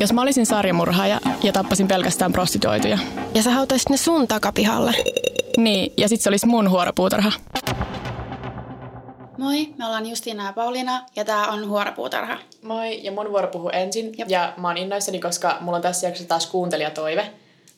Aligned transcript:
Jos 0.00 0.12
mä 0.12 0.22
olisin 0.22 0.46
sarjamurhaaja 0.46 1.20
ja 1.42 1.52
tappasin 1.52 1.88
pelkästään 1.88 2.32
prostituoituja. 2.32 2.98
Ja 3.34 3.42
sä 3.42 3.50
hautaisit 3.50 3.90
ne 3.90 3.96
sun 3.96 4.28
takapihalle. 4.28 4.94
Niin, 5.56 5.92
ja 5.96 6.08
sit 6.08 6.20
se 6.20 6.28
olisi 6.28 6.46
mun 6.46 6.70
huoropuutarha. 6.70 7.32
Moi, 9.38 9.68
me 9.78 9.86
ollaan 9.86 10.06
Justiina 10.06 10.46
ja 10.46 10.52
Pauliina 10.52 11.02
ja 11.16 11.24
tää 11.24 11.48
on 11.48 11.68
Huoropuutarha. 11.68 12.38
Moi, 12.62 13.04
ja 13.04 13.12
mun 13.12 13.30
vuoro 13.30 13.48
puhuu 13.48 13.70
ensin. 13.72 14.12
Jop. 14.18 14.30
Ja 14.30 14.52
mä 14.56 14.68
oon 14.68 14.76
innoissani, 14.76 15.20
koska 15.20 15.56
mulla 15.60 15.76
on 15.76 15.82
tässä 15.82 16.06
jaksossa 16.06 16.28
taas 16.28 16.46
kuuntelijatoive. 16.46 17.30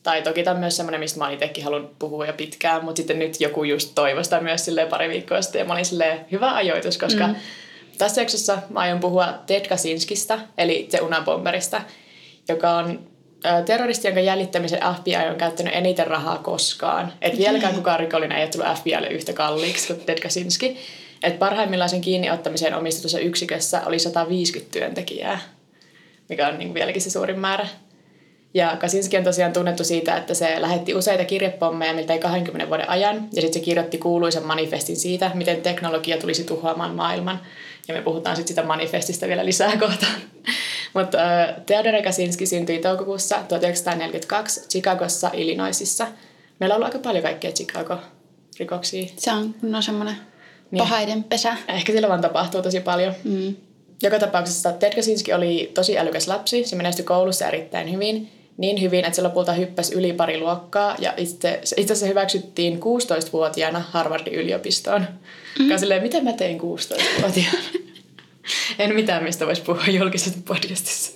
Tai 0.02 0.22
toki 0.22 0.42
tämä 0.42 0.54
on 0.54 0.60
myös 0.60 0.76
semmoinen, 0.76 1.00
mistä 1.00 1.18
mä 1.18 1.24
oon 1.24 1.34
itsekin 1.34 1.64
halunnut 1.64 1.98
puhua 1.98 2.26
jo 2.26 2.32
pitkään, 2.32 2.84
mutta 2.84 2.96
sitten 2.96 3.18
nyt 3.18 3.40
joku 3.40 3.64
just 3.64 3.92
toivosta 3.94 4.40
myös 4.40 4.64
silleen 4.64 4.88
pari 4.88 5.08
viikkoa 5.08 5.42
sitten. 5.42 5.58
Ja 5.58 5.64
mä 5.64 5.72
olin 5.72 5.84
silleen 5.84 6.26
hyvä 6.32 6.54
ajoitus, 6.54 6.98
koska 6.98 7.26
mm. 7.26 7.34
Tässä 7.98 8.20
jaksossa 8.20 8.58
mä 8.70 8.80
aion 8.80 9.00
puhua 9.00 9.34
Ted 9.46 9.68
Kaczynskista, 9.68 10.38
eli 10.58 10.86
The 10.90 11.00
Unabomberista, 11.00 11.80
joka 12.48 12.70
on 12.70 13.00
terroristi, 13.66 14.08
jonka 14.08 14.20
jäljittämisen 14.20 14.80
FBI 14.96 15.16
on 15.30 15.36
käyttänyt 15.36 15.74
eniten 15.74 16.06
rahaa 16.06 16.38
koskaan. 16.38 17.12
Et 17.20 17.38
vieläkään 17.38 17.74
kukaan 17.74 18.00
rikollinen 18.00 18.38
ei 18.38 18.44
ole 18.44 18.50
tullut 18.50 18.78
FBIlle 18.78 19.08
yhtä 19.08 19.32
kalliiksi 19.32 19.86
kuin 19.86 20.00
Ted 20.06 20.18
Kaczynski. 20.18 20.76
Et 21.22 21.38
parhaimmillaan 21.38 21.90
sen 21.90 22.00
kiinniottamiseen 22.00 22.74
omistetussa 22.74 23.18
yksikössä 23.18 23.82
oli 23.86 23.98
150 23.98 24.72
työntekijää, 24.72 25.40
mikä 26.28 26.48
on 26.48 26.58
niin 26.58 26.74
vieläkin 26.74 27.02
se 27.02 27.10
suurin 27.10 27.38
määrä. 27.38 27.66
Ja 28.54 28.76
Kaczynski 28.76 29.16
on 29.16 29.24
tosiaan 29.24 29.52
tunnettu 29.52 29.84
siitä, 29.84 30.16
että 30.16 30.34
se 30.34 30.54
lähetti 30.58 30.94
useita 30.94 31.24
kirjepommeja 31.24 31.94
miltei 31.94 32.18
20 32.18 32.68
vuoden 32.68 32.90
ajan, 32.90 33.28
ja 33.32 33.42
sitten 33.42 33.52
se 33.52 33.60
kirjoitti 33.60 33.98
kuuluisen 33.98 34.46
manifestin 34.46 34.96
siitä, 34.96 35.30
miten 35.34 35.62
teknologia 35.62 36.18
tulisi 36.18 36.44
tuhoamaan 36.44 36.94
maailman. 36.94 37.40
Ja 37.88 37.94
me 37.94 38.02
puhutaan 38.02 38.36
sitten 38.36 38.48
sitä 38.48 38.62
manifestista 38.62 39.28
vielä 39.28 39.44
lisää 39.46 39.76
kohta. 39.76 40.06
Mutta 40.94 41.18
uh, 41.18 41.64
Theodore 41.66 42.02
Kaczynski 42.02 42.46
syntyi 42.46 42.78
toukokuussa 42.78 43.34
1942 43.34 44.68
Chicagossa, 44.68 45.30
Illinoisissa. 45.32 46.06
Meillä 46.60 46.74
on 46.74 46.76
ollut 46.76 46.94
aika 46.94 47.08
paljon 47.08 47.22
kaikkea 47.22 47.50
Chicago-rikoksia. 47.50 49.06
Se 49.16 49.32
on 49.32 49.54
no 49.62 49.82
semmoinen 49.82 50.16
niin. 50.70 50.78
pahaiden 50.78 51.24
pesä. 51.24 51.56
Ehkä 51.68 51.92
sillä 51.92 52.08
vaan 52.08 52.20
tapahtuu 52.20 52.62
tosi 52.62 52.80
paljon. 52.80 53.14
Mm. 53.24 53.56
Joka 54.02 54.18
tapauksessa 54.18 54.72
Ted 54.72 54.94
Kaczynski 54.94 55.32
oli 55.32 55.70
tosi 55.74 55.98
älykäs 55.98 56.28
lapsi. 56.28 56.64
Se 56.64 56.76
menestyi 56.76 57.04
koulussa 57.04 57.48
erittäin 57.48 57.92
hyvin. 57.92 58.41
Niin 58.56 58.80
hyvin, 58.80 59.04
että 59.04 59.16
se 59.16 59.22
lopulta 59.22 59.52
hyppäsi 59.52 59.94
yli 59.94 60.12
pari 60.12 60.38
luokkaa. 60.38 60.96
Ja 60.98 61.14
itse, 61.16 61.60
itse 61.62 61.82
asiassa 61.92 62.06
hyväksyttiin 62.06 62.80
16-vuotiaana 62.80 63.82
Harvardin 63.90 64.34
yliopistoon. 64.34 65.06
Mm. 65.58 65.78
Silleen, 65.78 66.02
mitä 66.02 66.22
mä 66.22 66.32
tein 66.32 66.60
16-vuotiaana? 66.60 67.58
en 68.78 68.94
mitään, 68.94 69.22
mistä 69.22 69.46
voisi 69.46 69.62
puhua 69.62 69.86
julkisesti 69.86 70.40
podcastissa. 70.40 71.12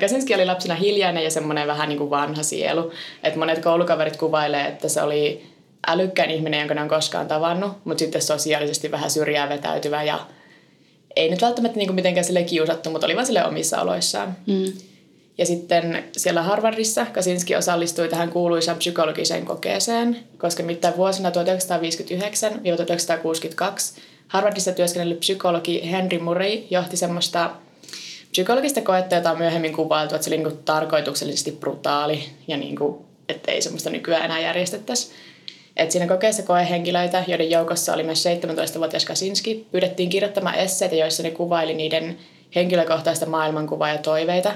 Kaczynski 0.00 0.34
oli 0.34 0.46
lapsena 0.46 0.74
hiljainen 0.74 1.24
ja 1.24 1.30
semmoinen 1.30 1.66
vähän 1.66 1.88
niin 1.88 1.98
kuin 1.98 2.10
vanha 2.10 2.42
sielu. 2.42 2.92
Et 3.22 3.36
monet 3.36 3.62
koulukaverit 3.62 4.16
kuvailee, 4.16 4.66
että 4.66 4.88
se 4.88 5.02
oli 5.02 5.46
älykkään 5.86 6.30
ihminen, 6.30 6.58
jonka 6.60 6.74
ne 6.74 6.82
on 6.82 6.88
koskaan 6.88 7.28
tavannut, 7.28 7.72
mutta 7.84 7.98
sitten 7.98 8.22
sosiaalisesti 8.22 8.90
vähän 8.90 9.10
syrjää 9.10 9.48
vetäytyvä 9.48 10.02
ja 10.02 10.26
ei 11.16 11.30
nyt 11.30 11.42
välttämättä 11.42 11.78
niin 11.78 11.88
kuin 11.88 11.94
mitenkään 11.94 12.24
sille 12.24 12.42
kiusattu, 12.42 12.90
mutta 12.90 13.06
oli 13.06 13.14
vaan 13.14 13.26
sille 13.26 13.44
omissa 13.44 13.80
oloissaan. 13.80 14.36
Mm. 14.46 14.72
Ja 15.38 15.46
sitten 15.46 16.04
siellä 16.16 16.42
Harvardissa 16.42 17.06
Kaczynski 17.06 17.56
osallistui 17.56 18.08
tähän 18.08 18.30
kuuluisaan 18.30 18.78
psykologiseen 18.78 19.44
kokeeseen, 19.44 20.16
koska 20.38 20.62
mitään 20.62 20.96
vuosina 20.96 21.30
1959-1962 21.30 21.32
Harvardissa 24.28 24.72
työskennellyt 24.72 25.20
psykologi 25.20 25.90
Henry 25.90 26.18
Murray 26.18 26.58
johti 26.70 26.96
semmoista 26.96 27.50
psykologista 28.30 28.80
koetta, 28.80 29.14
jota 29.14 29.30
on 29.30 29.38
myöhemmin 29.38 29.72
kuvailtu, 29.72 30.14
että 30.14 30.24
se 30.24 30.30
oli 30.34 30.38
niin 30.38 30.58
tarkoituksellisesti 30.64 31.52
brutaali 31.52 32.24
ja 32.48 32.56
niin 32.56 32.76
kuin, 32.76 33.04
että 33.28 33.52
ei 33.52 33.62
semmoista 33.62 33.90
nykyään 33.90 34.24
enää 34.24 34.40
järjestettäisi. 34.40 35.10
Et 35.76 35.90
siinä 35.90 36.06
kokeessa 36.06 36.42
koehenkilöitä, 36.42 37.24
joiden 37.26 37.50
joukossa 37.50 37.94
oli 37.94 38.02
myös 38.02 38.24
17-vuotias 38.24 39.04
Kaczynski, 39.04 39.66
pyydettiin 39.72 40.08
kirjoittamaan 40.08 40.54
esseitä, 40.54 40.94
joissa 40.94 41.22
ne 41.22 41.30
kuvaili 41.30 41.74
niiden 41.74 42.18
henkilökohtaista 42.54 43.26
maailmankuvaa 43.26 43.88
ja 43.88 43.98
toiveita. 43.98 44.52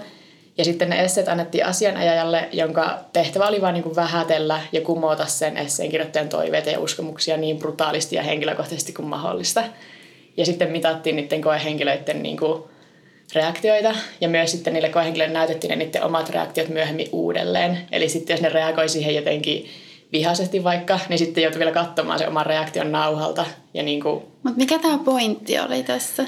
Ja 0.58 0.64
sitten 0.64 0.90
ne 0.90 1.04
esseet 1.04 1.28
annettiin 1.28 1.66
asianajajalle, 1.66 2.48
jonka 2.52 2.98
tehtävä 3.12 3.46
oli 3.46 3.60
vain 3.60 3.74
niin 3.74 3.96
vähätellä 3.96 4.60
ja 4.72 4.80
kumota 4.80 5.26
sen 5.26 5.56
esseen 5.56 5.90
kirjoittajan 5.90 6.28
toiveita 6.28 6.70
ja 6.70 6.80
uskomuksia 6.80 7.36
niin 7.36 7.58
brutaalisti 7.58 8.16
ja 8.16 8.22
henkilökohtaisesti 8.22 8.92
kuin 8.92 9.08
mahdollista. 9.08 9.64
Ja 10.36 10.46
sitten 10.46 10.70
mitattiin 10.70 11.16
niiden 11.16 11.42
koehenkilöiden 11.42 12.22
niin 12.22 12.36
kuin 12.36 12.62
reaktioita 13.34 13.94
ja 14.20 14.28
myös 14.28 14.50
sitten 14.50 14.72
niille 14.72 14.88
koehenkilöille 14.88 15.34
näytettiin 15.34 15.68
ne 15.68 15.76
niiden 15.76 16.04
omat 16.04 16.30
reaktiot 16.30 16.68
myöhemmin 16.68 17.08
uudelleen. 17.12 17.78
Eli 17.92 18.08
sitten 18.08 18.34
jos 18.34 18.40
ne 18.40 18.48
reagoi 18.48 18.88
siihen 18.88 19.14
jotenkin 19.14 19.66
vihaisesti 20.12 20.64
vaikka, 20.64 21.00
niin 21.08 21.18
sitten 21.18 21.42
joutui 21.42 21.58
vielä 21.58 21.72
katsomaan 21.72 22.18
se 22.18 22.28
oman 22.28 22.46
reaktion 22.46 22.92
nauhalta. 22.92 23.46
Ja 23.74 23.82
niin 23.82 24.00
kuin... 24.00 24.22
Mutta 24.42 24.58
mikä 24.58 24.78
tämä 24.78 24.98
pointti 24.98 25.58
oli 25.58 25.82
tässä? 25.82 26.24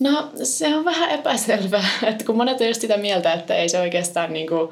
No 0.00 0.30
se 0.42 0.76
on 0.76 0.84
vähän 0.84 1.10
epäselvää, 1.10 1.88
että 2.10 2.24
kun 2.24 2.36
monet 2.36 2.60
on 2.60 2.66
just 2.66 2.80
sitä 2.80 2.96
mieltä, 2.96 3.32
että 3.32 3.54
ei 3.54 3.68
se 3.68 3.80
oikeastaan 3.80 4.32
niin 4.32 4.46
kuin 4.46 4.70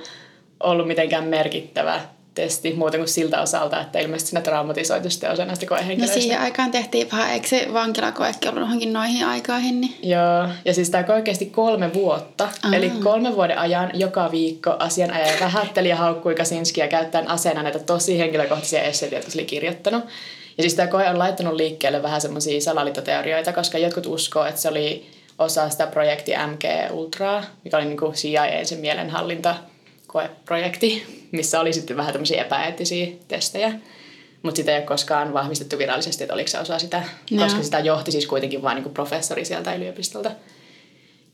ollut 0.61 0.87
mitenkään 0.87 1.25
merkittävä 1.25 2.01
testi 2.35 2.75
muuten 2.75 3.01
kuin 3.01 3.09
siltä 3.09 3.41
osalta, 3.41 3.81
että 3.81 3.99
ilmeisesti 3.99 4.31
siinä 4.31 4.41
traumatisoitu 4.41 5.11
sitten 5.11 5.31
osa 5.31 5.45
näistä 5.45 5.67
koehenkilöistä. 5.67 6.17
No 6.17 6.23
siihen 6.23 6.41
aikaan 6.41 6.71
tehtiin 6.71 7.11
vähän, 7.13 7.31
eikö 7.31 7.49
se 7.49 7.69
vankilakoekin 7.73 8.49
ollut 8.49 8.61
johonkin 8.61 8.93
noihin 8.93 9.27
aikoihin? 9.27 9.81
Niin? 9.81 9.95
Joo, 10.03 10.49
ja 10.65 10.75
siis 10.75 10.91
tämä 10.91 11.15
oikeasti 11.15 11.47
kolme 11.47 11.95
vuotta, 11.95 12.49
Aha. 12.63 12.77
eli 12.77 12.91
kolme 12.91 13.35
vuoden 13.35 13.59
ajan 13.59 13.91
joka 13.95 14.31
viikko 14.31 14.77
asianajaja 14.79 15.41
vähätteli 15.41 15.89
ja 15.89 15.97
haukkui 15.97 16.35
Kasinskiä 16.35 16.89
käyttäen 16.89 17.29
aseena 17.29 17.63
näitä 17.63 17.79
tosi 17.79 18.19
henkilökohtaisia 18.19 18.83
esseitä, 18.83 19.17
jotka 19.17 19.31
se 19.31 19.39
oli 19.39 19.47
kirjoittanut. 19.47 20.05
Ja 20.57 20.63
siis 20.63 20.75
tämä 20.75 20.89
koe 20.89 21.11
on 21.11 21.19
laittanut 21.19 21.55
liikkeelle 21.55 22.03
vähän 22.03 22.21
semmoisia 22.21 22.61
salaliittoteorioita, 22.61 23.53
koska 23.53 23.79
jotkut 23.79 24.07
uskoo, 24.07 24.45
että 24.45 24.61
se 24.61 24.69
oli 24.69 25.07
osa 25.39 25.71
sitä 25.71 25.87
projekti 25.87 26.33
MG 26.47 26.93
Ultraa, 26.93 27.45
mikä 27.65 27.77
oli 27.77 27.87
niin 27.87 27.99
kuin 27.99 28.13
CIA 28.13 28.65
sen 28.65 28.79
mielenhallinta 28.79 29.55
koeprojekti, 30.07 31.07
missä 31.33 31.61
oli 31.61 31.73
sitten 31.73 31.97
vähän 31.97 32.13
tämmöisiä 32.13 32.43
epäeettisiä 32.43 33.07
testejä. 33.29 33.73
Mutta 34.43 34.57
sitä 34.57 34.73
ei 34.73 34.79
ole 34.79 34.87
koskaan 34.87 35.33
vahvistettu 35.33 35.79
virallisesti, 35.79 36.25
että 36.25 36.35
oliko 36.35 36.49
se 36.49 36.59
osa 36.59 36.79
sitä, 36.79 37.03
ja. 37.31 37.43
koska 37.43 37.63
sitä 37.63 37.79
johti 37.79 38.13
siis 38.13 38.27
kuitenkin 38.27 38.63
vain 38.63 38.83
niin 38.83 38.95
professori 38.95 39.45
sieltä 39.45 39.75
yliopistolta. 39.75 40.31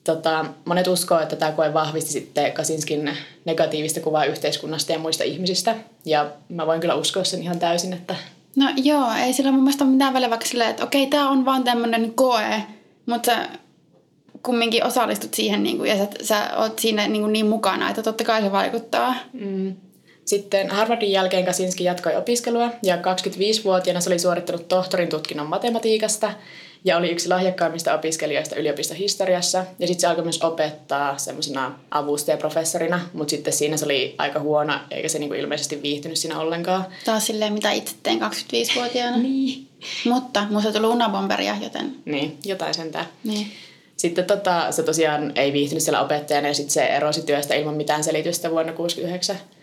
Tota, 0.05 0.45
monet 0.65 0.87
uskoo, 0.87 1.21
että 1.21 1.37
tämä 1.37 1.53
koe 1.53 1.75
vahvisti 1.75 2.11
sitten 2.11 2.53
Kasinskin 2.53 3.19
negatiivista 3.45 4.01
kuvaa 4.01 4.25
yhteiskunnasta 4.25 4.93
ja 4.93 4.99
muista 4.99 5.25
ihmisistä. 5.25 5.77
Ja 6.05 6.31
mä 6.49 6.67
voin 6.67 6.81
kyllä 6.81 6.95
uskoa 6.95 7.25
sen 7.25 7.43
ihan 7.43 7.59
täysin, 7.59 7.93
että... 7.93 8.17
No 8.59 8.71
joo, 8.77 9.13
ei 9.25 9.33
sillä 9.33 9.53
mun 9.53 9.63
mielestä 9.63 9.85
ole 9.85 9.93
mitään 9.93 10.15
väliä 10.15 10.31
vaikka 10.31 10.47
silleen, 10.47 10.71
että 10.71 10.85
okei, 10.85 11.07
tämä 11.07 11.31
on 11.31 11.45
vaan 11.45 11.65
tämmöinen 11.65 12.13
koe, 12.15 12.63
mutta 13.07 13.33
kumminkin 14.43 14.85
osallistut 14.85 15.35
siihen 15.35 15.63
niin 15.63 15.77
kuin, 15.77 15.91
ja 15.91 15.97
sä, 15.97 16.09
sä 16.23 16.51
oot 16.57 16.79
siinä 16.79 17.09
niin, 17.09 17.23
kuin 17.23 17.33
niin 17.33 17.47
mukana, 17.47 17.91
että 17.91 18.03
totta 18.03 18.25
kai 18.25 18.43
se 18.43 18.53
vaikuttaa. 18.53 19.15
Mm. 19.33 19.77
Sitten 20.25 20.71
Harvardin 20.71 21.13
jälkeen 21.13 21.45
Kasinski 21.45 21.85
jatkoi 21.85 22.17
opiskelua 22.17 22.71
ja 22.83 22.97
25-vuotiaana 22.97 24.01
se 24.01 24.11
oli 24.11 24.19
suorittanut 24.19 24.69
tohtorin 24.69 25.09
tutkinnon 25.09 25.47
matematiikasta 25.47 26.33
ja 26.85 26.97
oli 26.97 27.11
yksi 27.11 27.29
lahjakkaimmista 27.29 27.95
opiskelijoista 27.95 28.57
yliopistohistoriassa. 28.57 29.59
Ja 29.79 29.87
sitten 29.87 30.01
se 30.01 30.07
alkoi 30.07 30.25
myös 30.25 30.43
opettaa 30.43 31.19
semmoisena 31.19 31.79
avustajaprofessorina, 31.91 33.01
mutta 33.13 33.31
sitten 33.31 33.53
siinä 33.53 33.77
se 33.77 33.85
oli 33.85 34.15
aika 34.19 34.41
huono, 34.41 34.75
eikä 34.91 35.09
se 35.09 35.19
niinku 35.19 35.35
ilmeisesti 35.35 35.83
viihtynyt 35.83 36.19
siinä 36.19 36.41
ollenkaan. 36.41 36.85
Taas 37.05 37.27
silleen, 37.27 37.53
mitä 37.53 37.73
itse 37.73 37.95
tein 38.03 38.21
25-vuotiaana. 38.21 39.17
niin. 39.17 39.69
Mutta 40.05 40.47
musta 40.51 40.73
tuli 40.73 40.87
unabomberia, 40.87 41.57
joten... 41.63 41.97
Niin, 42.05 42.39
jotain 42.45 42.75
sentään. 42.75 43.07
Niin. 43.25 43.53
Sitten 43.97 44.25
tota, 44.25 44.73
se 44.73 44.83
tosiaan 44.83 45.33
ei 45.37 45.53
viihtynyt 45.53 45.83
siellä 45.83 46.01
opettajana 46.01 46.49
ja 46.49 46.55
sitten 46.55 46.73
se 46.73 46.87
erosi 46.87 47.23
työstä 47.23 47.55
ilman 47.55 47.75
mitään 47.75 48.05
selitystä 48.05 48.51
vuonna 48.51 48.73
1969. 48.73 49.58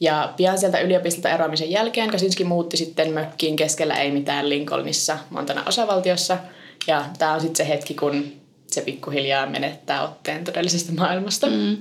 Ja 0.00 0.32
pian 0.36 0.58
sieltä 0.58 0.80
yliopistolta 0.80 1.30
eroamisen 1.30 1.70
jälkeen 1.70 2.10
Kaczynski 2.10 2.44
muutti 2.44 2.76
sitten 2.76 3.12
mökkiin 3.12 3.56
keskellä 3.56 3.94
ei 3.94 4.10
mitään 4.10 4.48
Lincolnissa, 4.48 5.18
Montana 5.30 5.62
osavaltiossa. 5.66 6.38
Ja 6.86 7.04
tämä 7.18 7.32
on 7.32 7.40
sitten 7.40 7.66
se 7.66 7.72
hetki, 7.72 7.94
kun 7.94 8.32
se 8.66 8.80
pikkuhiljaa 8.80 9.46
menettää 9.46 10.04
otteen 10.04 10.44
todellisesta 10.44 10.92
maailmasta. 10.92 11.46
Mm. 11.46 11.76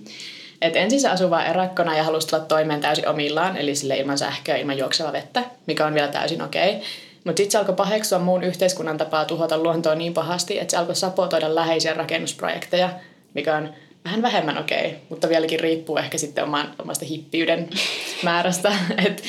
Et 0.62 0.75
ensin 0.75 1.01
se 1.01 1.09
asui 1.09 1.29
vaan 1.29 1.47
erakkona 1.47 1.97
ja 1.97 2.03
halusi 2.03 2.27
tulla 2.27 2.44
toimeen 2.44 2.81
täysin 2.81 3.07
omillaan, 3.07 3.57
eli 3.57 3.75
sille 3.75 3.97
ilman 3.97 4.18
sähköä, 4.18 4.56
ilman 4.56 4.77
juoksevaa 4.77 5.13
vettä, 5.13 5.44
mikä 5.68 5.85
on 5.85 5.94
vielä 5.94 6.07
täysin 6.07 6.41
okei. 6.41 6.69
Okay. 6.69 6.81
Mutta 7.23 7.38
sitten 7.38 7.51
se 7.51 7.57
alkoi 7.57 7.75
paheksua 7.75 8.19
muun 8.19 8.44
yhteiskunnan 8.44 8.97
tapaa 8.97 9.25
tuhota 9.25 9.57
luontoa 9.57 9.95
niin 9.95 10.13
pahasti, 10.13 10.59
että 10.59 10.71
se 10.71 10.77
alkoi 10.77 10.95
sapotoida 10.95 11.56
läheisiä 11.56 11.94
rakennusprojekteja, 11.94 12.89
mikä 13.33 13.56
on 13.56 13.73
vähän 14.06 14.22
vähemmän 14.22 14.57
okei, 14.57 14.86
okay, 14.86 15.00
mutta 15.10 15.30
vieläkin 15.30 15.60
riippuu 15.60 15.98
ehkä 15.98 16.18
sitten 16.18 16.44
oman, 16.44 16.74
omasta 16.80 17.06
hippiyden 17.06 17.69
määrästä, 18.24 18.72
että 19.06 19.24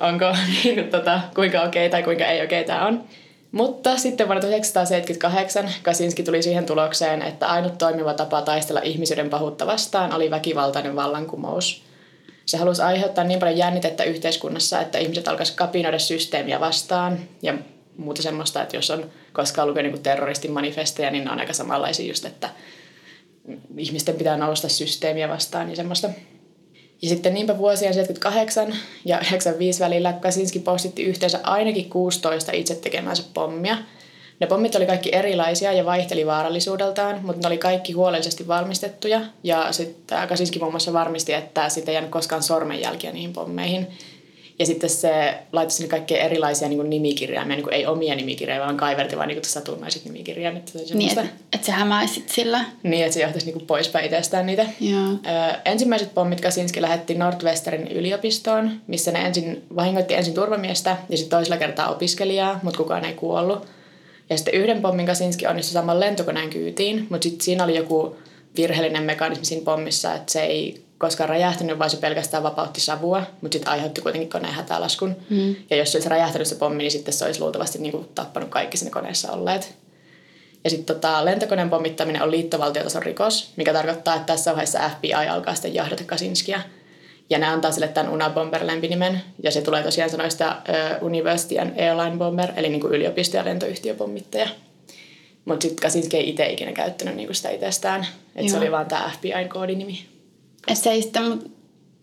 onko 0.00 0.24
niin, 0.64 0.90
tota, 0.90 1.20
kuinka 1.34 1.62
okei 1.62 1.86
okay 1.86 1.90
tai 1.90 2.02
kuinka 2.02 2.24
ei 2.24 2.44
okei 2.44 2.60
okay 2.60 2.66
tämä 2.66 2.86
on. 2.86 3.04
Mutta 3.52 3.96
sitten 3.96 4.26
vuonna 4.26 4.40
1978 4.40 5.70
Kasinski 5.82 6.22
tuli 6.22 6.42
siihen 6.42 6.66
tulokseen, 6.66 7.22
että 7.22 7.46
ainut 7.46 7.78
toimiva 7.78 8.14
tapa 8.14 8.42
taistella 8.42 8.80
ihmisyyden 8.80 9.30
pahuutta 9.30 9.66
vastaan 9.66 10.12
oli 10.12 10.30
väkivaltainen 10.30 10.96
vallankumous. 10.96 11.82
Se 12.46 12.56
halusi 12.56 12.82
aiheuttaa 12.82 13.24
niin 13.24 13.40
paljon 13.40 13.58
jännitettä 13.58 14.04
yhteiskunnassa, 14.04 14.80
että 14.80 14.98
ihmiset 14.98 15.28
alkaisivat 15.28 15.58
kapinoida 15.58 15.98
systeemiä 15.98 16.60
vastaan 16.60 17.18
ja 17.42 17.54
muuta 17.96 18.22
semmoista, 18.22 18.62
että 18.62 18.76
jos 18.76 18.90
on 18.90 19.10
koskaan 19.32 19.68
lukenut 19.68 19.92
niin 19.92 20.02
terroristin 20.02 20.52
manifesteja, 20.52 21.10
niin 21.10 21.24
ne 21.24 21.30
on 21.30 21.40
aika 21.40 21.52
samanlaisia 21.52 22.08
just, 22.08 22.24
että 22.24 22.48
ihmisten 23.76 24.14
pitää 24.14 24.36
nousta 24.36 24.68
systeemiä 24.68 25.28
vastaan 25.28 25.70
ja 25.70 25.76
semmoista. 25.76 26.10
Ja 27.02 27.08
sitten 27.08 27.34
niinpä 27.34 27.58
vuosien 27.58 27.94
78 27.94 28.76
ja 29.04 29.16
95 29.16 29.80
välillä 29.80 30.12
Kasinski 30.12 30.58
postitti 30.58 31.02
yhteensä 31.02 31.40
ainakin 31.42 31.90
16 31.90 32.52
itse 32.52 32.74
tekemänsä 32.74 33.22
pommia. 33.34 33.76
Ne 34.40 34.46
pommit 34.46 34.74
oli 34.74 34.86
kaikki 34.86 35.14
erilaisia 35.14 35.72
ja 35.72 35.84
vaihteli 35.84 36.26
vaarallisuudeltaan, 36.26 37.20
mutta 37.22 37.40
ne 37.42 37.46
oli 37.46 37.58
kaikki 37.58 37.92
huolellisesti 37.92 38.48
valmistettuja. 38.48 39.20
Ja 39.44 39.72
sitten 39.72 40.28
Kasinski 40.28 40.58
muun 40.58 40.72
muassa 40.72 40.92
varmisti, 40.92 41.32
että 41.32 41.68
sitä 41.68 41.90
ei 41.90 41.94
jäänyt 41.94 42.10
koskaan 42.10 42.42
sormenjälkiä 42.42 43.12
niihin 43.12 43.32
pommeihin. 43.32 43.86
Ja 44.60 44.66
sitten 44.66 44.90
se 44.90 45.34
laittoi 45.52 45.76
sinne 45.76 45.88
kaikkia 45.88 46.18
erilaisia 46.18 46.68
niin 46.68 46.90
nimikirjaimia, 46.90 47.56
niin 47.56 47.72
ei 47.72 47.86
omia 47.86 48.14
nimikirjaimia, 48.14 48.64
vaan 48.64 48.76
kaiverti 48.76 49.16
vaan 49.16 49.28
niin 49.28 49.44
satunnaiset 49.44 50.04
nimikirjaimet. 50.04 50.72
Niin, 50.94 51.08
että 51.08 51.24
et 51.52 51.64
sä 51.64 51.72
hämäisit 51.72 52.28
sillä. 52.28 52.64
Niin, 52.82 53.04
että 53.04 53.14
se 53.14 53.20
johtaisi 53.20 53.52
niin 53.52 53.66
poispäin 53.66 54.04
itsestään 54.04 54.46
niitä. 54.46 54.66
Joo. 54.80 55.02
Ö, 55.02 55.60
ensimmäiset 55.64 56.14
pommit 56.14 56.40
Kasinski 56.40 56.82
lähetti 56.82 57.14
Nordwesterin 57.14 57.88
yliopistoon, 57.88 58.70
missä 58.86 59.12
ne 59.12 59.26
ensin 59.26 59.62
vahingoitti 59.76 60.14
ensin 60.14 60.34
turvamiestä 60.34 60.96
ja 61.08 61.16
sitten 61.16 61.38
toisella 61.38 61.56
kertaa 61.56 61.88
opiskelijaa, 61.88 62.60
mutta 62.62 62.78
kukaan 62.78 63.04
ei 63.04 63.14
kuollut. 63.14 63.66
Ja 64.30 64.36
sitten 64.36 64.54
yhden 64.54 64.82
pommin 64.82 65.06
Kasinski 65.06 65.46
onnistui 65.46 65.72
saman 65.72 66.00
lentokoneen 66.00 66.50
kyytiin, 66.50 67.06
mutta 67.10 67.24
sitten 67.24 67.44
siinä 67.44 67.64
oli 67.64 67.76
joku 67.76 68.16
virheellinen 68.56 69.02
mekanismi 69.02 69.44
siinä 69.44 69.64
pommissa, 69.64 70.14
että 70.14 70.32
se 70.32 70.42
ei 70.42 70.84
koskaan 71.00 71.28
räjähtänyt, 71.28 71.78
vaan 71.78 71.90
se 71.90 71.96
pelkästään 71.96 72.42
vapautti 72.42 72.80
savua, 72.80 73.22
mutta 73.40 73.54
sitten 73.54 73.72
aiheutti 73.72 74.00
kuitenkin 74.00 74.30
koneen 74.30 74.54
hätälaskun. 74.54 75.16
Mm. 75.30 75.56
Ja 75.70 75.76
jos 75.76 75.92
se 75.92 75.98
olisi 75.98 76.08
räjähtänyt 76.08 76.48
se 76.48 76.54
pommi, 76.54 76.78
niin 76.78 76.90
sitten 76.90 77.14
se 77.14 77.24
olisi 77.24 77.40
luultavasti 77.40 77.78
niin 77.78 77.92
kuin 77.92 78.08
tappanut 78.14 78.48
kaikki 78.48 78.76
sinne 78.76 78.90
koneessa 78.90 79.32
olleet. 79.32 79.74
Ja 80.64 80.70
sitten 80.70 80.96
tota, 80.96 81.24
lentokoneen 81.24 81.70
pommittaminen 81.70 82.22
on 82.22 82.30
liittovaltiotason 82.30 83.02
rikos, 83.02 83.52
mikä 83.56 83.72
tarkoittaa, 83.72 84.14
että 84.14 84.26
tässä 84.26 84.50
vaiheessa 84.50 84.90
FBI 84.96 85.12
alkaa 85.14 85.54
sitten 85.54 85.74
jahdata 85.74 86.04
Kasinskia. 86.04 86.60
Ja 87.30 87.38
ne 87.38 87.46
antaa 87.46 87.70
sille 87.72 87.88
tämän 87.88 88.12
Unabomber-lempinimen, 88.12 89.18
ja 89.42 89.50
se 89.50 89.62
tulee 89.62 89.82
tosiaan 89.82 90.10
sanoista 90.10 90.56
uh, 91.00 91.06
University 91.06 91.58
and 91.58 91.78
Airline 91.78 92.16
Bomber, 92.16 92.52
eli 92.56 92.68
niin 92.68 92.80
kuin 92.80 92.92
yliopisto- 92.92 93.36
ja 93.36 93.44
lentoyhtiöpommittaja. 93.44 94.48
Mutta 95.44 95.62
sitten 95.62 95.82
Kasinski 95.82 96.16
ei 96.16 96.28
itse 96.28 96.50
ikinä 96.50 96.72
käyttänyt 96.72 97.16
niinku 97.16 97.34
sitä 97.34 97.50
itsestään, 97.50 98.06
että 98.36 98.52
se 98.52 98.58
oli 98.58 98.70
vaan 98.70 98.86
tämä 98.86 99.10
FBI-koodinimi. 99.14 100.09
Se 100.74 100.90
ei 100.90 101.02
sitten 101.02 101.42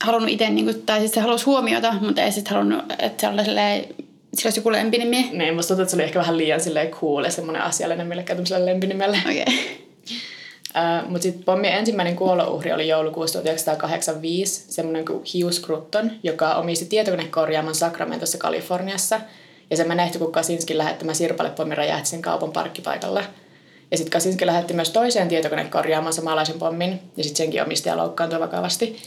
halunnut 0.04 0.31
itse, 0.31 0.50
niinku, 0.50 0.74
tai 0.86 1.00
siis 1.00 1.12
se 1.12 1.19
halusi 1.19 1.45
huomiota, 1.45 1.94
mutta 2.01 2.21
ei 2.21 2.31
sitten 2.31 2.54
halunnut, 2.54 2.83
että 3.00 3.21
se 3.21 3.27
oli 3.27 3.45
silleen, 3.45 3.81
sillä 4.33 4.48
olisi 4.48 4.59
joku 4.59 4.71
lempinimi. 4.71 5.30
Niin, 5.33 5.56
musta 5.56 5.68
tuntuu, 5.68 5.81
että 5.81 5.92
se 5.92 5.98
oli 5.98 6.04
ehkä 6.04 6.19
vähän 6.19 6.38
liian 6.38 6.59
silleen 6.59 6.92
cool 6.92 7.24
ja 7.24 7.31
semmoinen 7.31 7.62
asiallinen 7.62 8.07
millekään 8.07 8.38
tämmöiselle 8.38 8.71
lempinimelle. 8.71 9.18
Okei. 9.25 9.42
Okay. 9.42 9.54
Uh, 10.68 11.09
mutta 11.09 11.24
sitten 11.24 11.44
pommin 11.44 11.71
ensimmäinen 11.71 12.15
kuolouhri 12.15 12.74
oli 12.74 12.88
joulukuussa 12.88 13.39
1985, 13.39 14.65
semmoinen 14.71 15.06
kuin 15.06 15.24
Hughes 15.33 15.62
Crutton, 15.62 16.12
joka 16.24 16.56
omisti 16.56 16.86
tietokonekorjaaman 16.86 17.75
Sacramentossa 17.75 18.38
Kaliforniassa. 18.38 19.21
Ja 19.69 19.77
se 19.77 19.83
menehtyi, 19.83 20.19
kun 20.19 20.31
Kasinski 20.31 20.77
lähettämä 20.77 21.13
sirpalepommi 21.13 21.75
räjähti 21.75 22.09
sen 22.09 22.21
kaupan 22.21 22.51
parkkipaikalla. 22.51 23.24
Ja 23.92 23.98
sitten 23.98 24.12
Kasinski 24.12 24.45
lähetti 24.45 24.74
myös 24.74 24.89
toiseen 24.89 25.28
tietokonekorjaamaan 25.28 26.13
samanlaisen 26.13 26.60
pommin, 26.60 27.00
ja 27.18 27.24
sitten 27.24 27.38
senkin 27.38 27.62
omistaja 27.62 27.98
loukkaantui 27.98 28.39
vakavasti. 28.39 28.98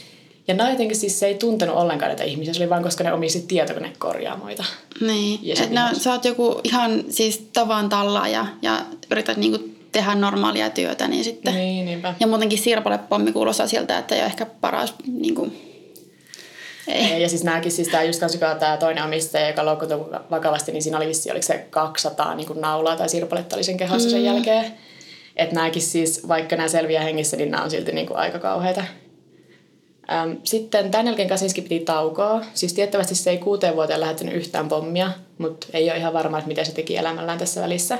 Ja 0.47 0.69
jotenkin 0.69 0.97
siis 0.97 1.19
se 1.19 1.27
ei 1.27 1.35
tuntenut 1.35 1.75
ollenkaan 1.75 2.09
näitä 2.09 2.23
ihmisiä, 2.23 2.53
se 2.53 2.63
oli 2.63 2.69
vain 2.69 2.83
koska 2.83 3.03
ne 3.03 3.13
omisti 3.13 3.41
tietokonekorjaamoita. 3.47 4.63
Niin, 5.01 5.39
että 5.61 5.81
no, 5.81 5.99
sä 5.99 6.11
oot 6.11 6.25
joku 6.25 6.61
ihan 6.63 7.03
siis 7.09 7.49
tavan 7.53 7.89
tallaaja 7.89 8.45
ja 8.61 8.81
yrität 9.11 9.37
niinku 9.37 9.69
tehdä 9.91 10.15
normaalia 10.15 10.69
työtä, 10.69 11.07
niin 11.07 11.23
sitten... 11.23 11.53
Niin, 11.53 11.85
niinpä. 11.85 12.13
Ja 12.19 12.27
muutenkin 12.27 12.59
sirpalepommi 12.59 13.31
kuulostaa 13.31 13.67
siltä, 13.67 13.97
että 13.97 14.15
ei 14.15 14.21
ole 14.21 14.25
ehkä 14.25 14.45
paras 14.45 14.93
niinku, 15.07 15.51
ei. 16.91 17.21
Ja 17.21 17.29
siis 17.29 17.43
nämäkin, 17.43 17.71
siis 17.71 17.87
tämä 17.87 18.03
just 18.03 18.19
kanssa, 18.19 18.55
tämä 18.59 18.77
toinen 18.77 19.03
omistaja, 19.03 19.47
joka 19.47 19.65
loukkaantui 19.65 20.19
vakavasti, 20.31 20.71
niin 20.71 20.83
siinä 20.83 20.97
oli 20.97 21.07
vissi, 21.07 21.31
oliko 21.31 21.45
se 21.45 21.67
200 21.69 22.35
niin 22.35 22.47
kuin 22.47 22.61
naulaa 22.61 22.95
tai 22.95 23.09
sirpaletta 23.09 23.55
oli 23.55 23.63
sen 23.63 23.77
kehossa 23.77 24.07
mm. 24.07 24.11
sen 24.11 24.23
jälkeen. 24.23 24.65
Että 25.35 25.55
nämäkin 25.55 25.81
siis, 25.81 26.27
vaikka 26.27 26.55
nämä 26.55 26.67
selviää 26.67 27.03
hengissä, 27.03 27.37
niin 27.37 27.51
nämä 27.51 27.63
on 27.63 27.71
silti 27.71 27.91
niin 27.91 28.07
kuin 28.07 28.17
aika 28.17 28.39
kauheita. 28.39 28.83
Ähm, 30.11 30.31
sitten 30.43 30.91
tämän 30.91 31.05
jälkeen 31.05 31.29
Kasinski 31.29 31.61
piti 31.61 31.79
taukoa. 31.79 32.41
Siis 32.53 32.73
tiettävästi 32.73 33.15
se 33.15 33.29
ei 33.29 33.37
kuuteen 33.37 33.75
vuoteen 33.75 33.99
lähettänyt 33.99 34.35
yhtään 34.35 34.69
pommia, 34.69 35.11
mutta 35.37 35.67
ei 35.73 35.89
ole 35.89 35.97
ihan 35.97 36.13
varma, 36.13 36.37
että 36.37 36.47
mitä 36.47 36.63
se 36.63 36.73
teki 36.73 36.97
elämällään 36.97 37.39
tässä 37.39 37.61
välissä. 37.61 37.97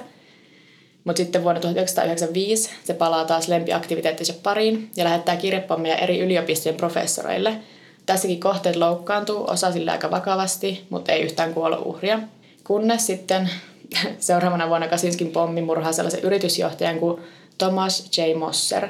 Mutta 1.03 1.17
sitten 1.17 1.43
vuonna 1.43 1.61
1995 1.61 2.69
se 2.83 2.93
palaa 2.93 3.25
taas 3.25 3.47
lempiaktiviteettinsa 3.47 4.33
pariin 4.43 4.91
ja 4.95 5.03
lähettää 5.03 5.35
kirjepommeja 5.35 5.95
eri 5.95 6.19
yliopistojen 6.19 6.77
professoreille– 6.77 7.55
Tässäkin 8.05 8.39
kohteet 8.39 8.75
loukkaantuu, 8.75 9.45
osa 9.49 9.71
sillä 9.71 9.91
aika 9.91 10.11
vakavasti, 10.11 10.85
mutta 10.89 11.11
ei 11.11 11.21
yhtään 11.21 11.53
kuolo 11.53 11.81
uhria. 11.85 12.19
Kunnes 12.63 13.05
sitten 13.05 13.49
seuraavana 14.19 14.69
vuonna 14.69 14.87
Kasinskin 14.87 15.31
pommi 15.31 15.61
murhaa 15.61 15.91
sellaisen 15.91 16.23
yritysjohtajan 16.23 16.99
kuin 16.99 17.21
Thomas 17.57 18.17
J. 18.17 18.37
Mosser. 18.37 18.87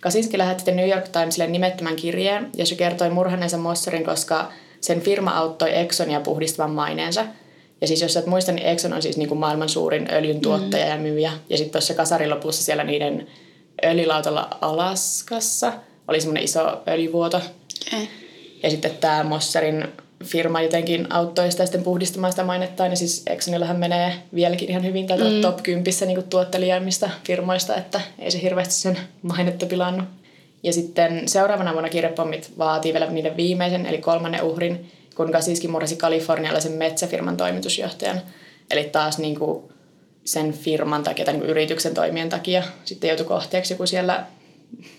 Kasinski 0.00 0.38
lähetti 0.38 0.72
New 0.72 0.88
York 0.88 1.08
Timesille 1.08 1.46
nimettömän 1.46 1.96
kirjeen, 1.96 2.50
jossa 2.56 2.74
kertoi 2.74 3.10
murhanneensa 3.10 3.58
Mosserin, 3.58 4.04
koska 4.04 4.52
sen 4.80 5.00
firma 5.00 5.30
auttoi 5.30 5.78
Exxonia 5.78 6.20
puhdistamaan 6.20 6.74
maineensa. 6.74 7.26
Ja 7.80 7.86
siis 7.86 8.02
jos 8.02 8.16
et 8.16 8.26
muista, 8.26 8.52
niin 8.52 8.66
Exxon 8.66 8.92
on 8.92 9.02
siis 9.02 9.16
niin 9.16 9.28
kuin 9.28 9.38
maailman 9.38 9.68
suurin 9.68 10.08
öljyn 10.12 10.40
tuottaja 10.40 10.84
mm. 10.84 10.90
ja 10.90 10.98
myyjä. 10.98 11.32
Ja 11.48 11.56
sitten 11.56 11.72
tuossa 11.72 11.94
kasarin 11.94 12.30
lopussa 12.30 12.62
siellä 12.64 12.84
niiden 12.84 13.26
öljylautalla 13.84 14.48
Alaskassa 14.60 15.72
oli 16.08 16.20
semmoinen 16.20 16.44
iso 16.44 16.82
öljyvuoto. 16.88 17.40
Okay. 17.86 18.06
Ja 18.64 18.70
sitten 18.70 18.90
tämä 19.00 19.24
Mosserin 19.24 19.88
firma 20.24 20.60
jotenkin 20.60 21.12
auttoi 21.12 21.50
sitä 21.50 21.66
sitten 21.66 21.82
puhdistamaan 21.82 22.32
sitä 22.32 22.44
mainettaan. 22.44 22.90
Ja 22.90 22.96
siis 22.96 23.22
Exxonillahan 23.26 23.76
menee 23.76 24.14
vieläkin 24.34 24.70
ihan 24.70 24.84
hyvin 24.84 25.06
tätä 25.06 25.24
mm. 25.24 25.40
top 25.40 25.62
10 25.62 25.92
niin 26.06 26.22
tuottelijaimmista 26.22 27.10
firmoista, 27.24 27.76
että 27.76 28.00
ei 28.18 28.30
se 28.30 28.42
hirveästi 28.42 28.74
sen 28.74 28.98
mainetta 29.22 29.66
pilannut. 29.66 30.08
Ja 30.62 30.72
sitten 30.72 31.28
seuraavana 31.28 31.72
vuonna 31.72 31.88
kirjepommit 31.88 32.52
vaatii 32.58 32.92
vielä 32.92 33.06
niiden 33.06 33.36
viimeisen, 33.36 33.86
eli 33.86 33.98
kolmannen 33.98 34.42
uhrin, 34.42 34.90
kun 35.14 35.32
Kasiski 35.32 35.68
murrasi 35.68 35.96
kalifornialaisen 35.96 36.72
metsäfirman 36.72 37.36
toimitusjohtajan. 37.36 38.20
Eli 38.70 38.84
taas 38.84 39.18
niin 39.18 39.38
kuin 39.38 39.64
sen 40.24 40.52
firman 40.52 41.02
takia 41.02 41.24
tai 41.24 41.34
niin 41.34 41.44
yrityksen 41.44 41.94
toimien 41.94 42.28
takia 42.28 42.62
sitten 42.84 43.08
joutui 43.08 43.26
kohteeksi 43.26 43.74
joku 43.74 43.86
siellä 43.86 44.26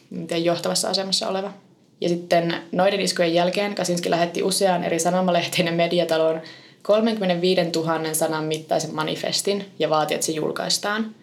miten 0.10 0.45
johtavassa 0.45 0.89
asemassa 0.89 1.29
oleva. 1.29 1.53
Ja 2.01 2.09
sitten 2.09 2.55
noiden 2.71 3.01
iskujen 3.01 3.33
jälkeen 3.33 3.75
Kasinski 3.75 4.09
lähetti 4.09 4.43
useaan 4.43 4.83
eri 4.83 4.99
sanomalehteen 4.99 5.65
ja 5.65 5.71
mediataloon 5.71 6.41
35 6.81 7.61
000 7.75 8.13
sanan 8.13 8.43
mittaisen 8.43 8.95
manifestin 8.95 9.65
ja 9.79 9.89
vaati, 9.89 10.13
että 10.13 10.25
se 10.25 10.31
julkaistaan. 10.31 11.15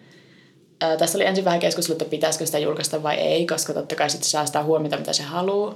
Ää, 0.81 0.97
tässä 0.97 1.17
oli 1.17 1.25
ensin 1.25 1.45
vähän 1.45 1.59
keskustelua, 1.59 1.95
että 1.95 2.09
pitäisikö 2.09 2.45
sitä 2.45 2.59
julkaista 2.59 3.03
vai 3.03 3.15
ei, 3.15 3.45
koska 3.45 3.73
totta 3.73 3.95
kai 3.95 4.09
sitten 4.09 4.29
saa 4.29 4.45
sitä 4.45 4.63
huomiota, 4.63 4.97
mitä 4.97 5.13
se 5.13 5.23
haluaa. 5.23 5.75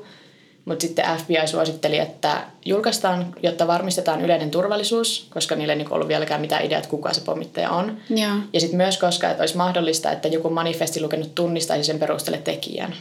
Mutta 0.65 0.81
sitten 0.81 1.05
FBI 1.17 1.47
suositteli, 1.47 1.99
että 1.99 2.43
julkaistaan, 2.65 3.35
jotta 3.43 3.67
varmistetaan 3.67 4.21
yleinen 4.21 4.51
turvallisuus, 4.51 5.27
koska 5.33 5.55
niille 5.55 5.73
ei 5.73 5.77
niinku 5.77 5.93
ollut 5.93 6.07
vieläkään 6.07 6.41
mitään 6.41 6.65
ideat, 6.65 6.87
kuka 6.87 7.13
se 7.13 7.21
pommittaja 7.21 7.69
on. 7.69 7.97
Ja, 8.09 8.29
ja 8.53 8.59
sitten 8.59 8.77
myös, 8.77 8.97
koska 8.97 9.29
että 9.29 9.43
olisi 9.43 9.57
mahdollista, 9.57 10.11
että 10.11 10.27
joku 10.27 10.49
manifesti 10.49 11.01
lukenut 11.01 11.35
tunnistaisi 11.35 11.83
sen 11.83 11.99
perusteelle 11.99 12.41
tekijän 12.43 12.95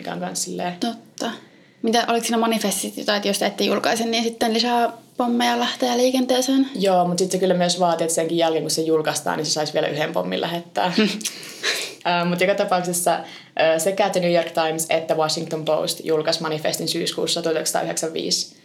mikä 0.00 0.12
on 0.12 0.18
myös 0.18 0.42
silleen... 0.42 0.76
Totta. 0.80 1.30
Mitä, 1.82 2.04
oliko 2.08 2.26
siinä 2.26 2.38
manifestit 2.38 2.96
jotain, 2.96 3.16
että 3.16 3.28
jos 3.28 3.38
te 3.38 3.46
ette 3.46 3.64
julkaise, 3.64 4.04
niin 4.04 4.24
sitten 4.24 4.54
lisää 4.54 4.92
pommeja 5.16 5.60
lähtee 5.60 5.96
liikenteeseen? 5.96 6.68
Joo, 6.74 7.04
mutta 7.04 7.18
sitten 7.18 7.38
se 7.38 7.40
kyllä 7.40 7.54
myös 7.54 7.80
vaatii, 7.80 8.04
että 8.04 8.14
senkin 8.14 8.38
jälkeen 8.38 8.62
kun 8.62 8.70
se 8.70 8.82
julkaistaan, 8.82 9.36
niin 9.36 9.46
se 9.46 9.52
saisi 9.52 9.74
vielä 9.74 9.88
yhden 9.88 10.12
pommin 10.12 10.40
lähettää. 10.40 10.92
uh, 10.98 12.28
mutta 12.28 12.44
joka 12.44 12.54
tapauksessa 12.54 13.18
uh, 13.18 13.82
sekä 13.82 14.10
The 14.10 14.20
New 14.20 14.34
York 14.34 14.50
Times 14.50 14.86
että 14.90 15.14
Washington 15.14 15.64
Post 15.64 16.00
julkaisi 16.04 16.42
manifestin 16.42 16.88
syyskuussa 16.88 17.42
1995. 17.42 18.59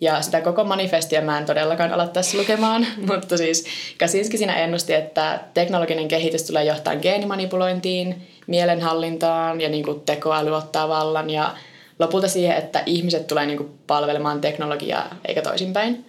Ja 0.00 0.22
sitä 0.22 0.40
koko 0.40 0.64
manifestia 0.64 1.22
mä 1.22 1.38
en 1.38 1.46
todellakaan 1.46 1.92
ala 1.92 2.06
tässä 2.06 2.38
lukemaan, 2.38 2.86
mutta 3.10 3.36
siis 3.36 3.66
Kasinski 3.98 4.38
siinä 4.38 4.54
ennusti, 4.54 4.94
että 4.94 5.40
teknologinen 5.54 6.08
kehitys 6.08 6.42
tulee 6.42 6.64
johtamaan 6.64 7.02
geenimanipulointiin, 7.02 8.28
mielenhallintaan 8.46 9.60
ja 9.60 9.68
niin 9.68 9.84
kuin 9.84 10.00
tekoäly 10.00 10.56
ottaa 10.56 10.88
vallan 10.88 11.30
ja 11.30 11.54
lopulta 11.98 12.28
siihen, 12.28 12.56
että 12.56 12.82
ihmiset 12.86 13.26
tulee 13.26 13.46
niin 13.46 13.56
kuin 13.56 13.70
palvelemaan 13.86 14.40
teknologiaa 14.40 15.16
eikä 15.28 15.42
toisinpäin. 15.42 16.04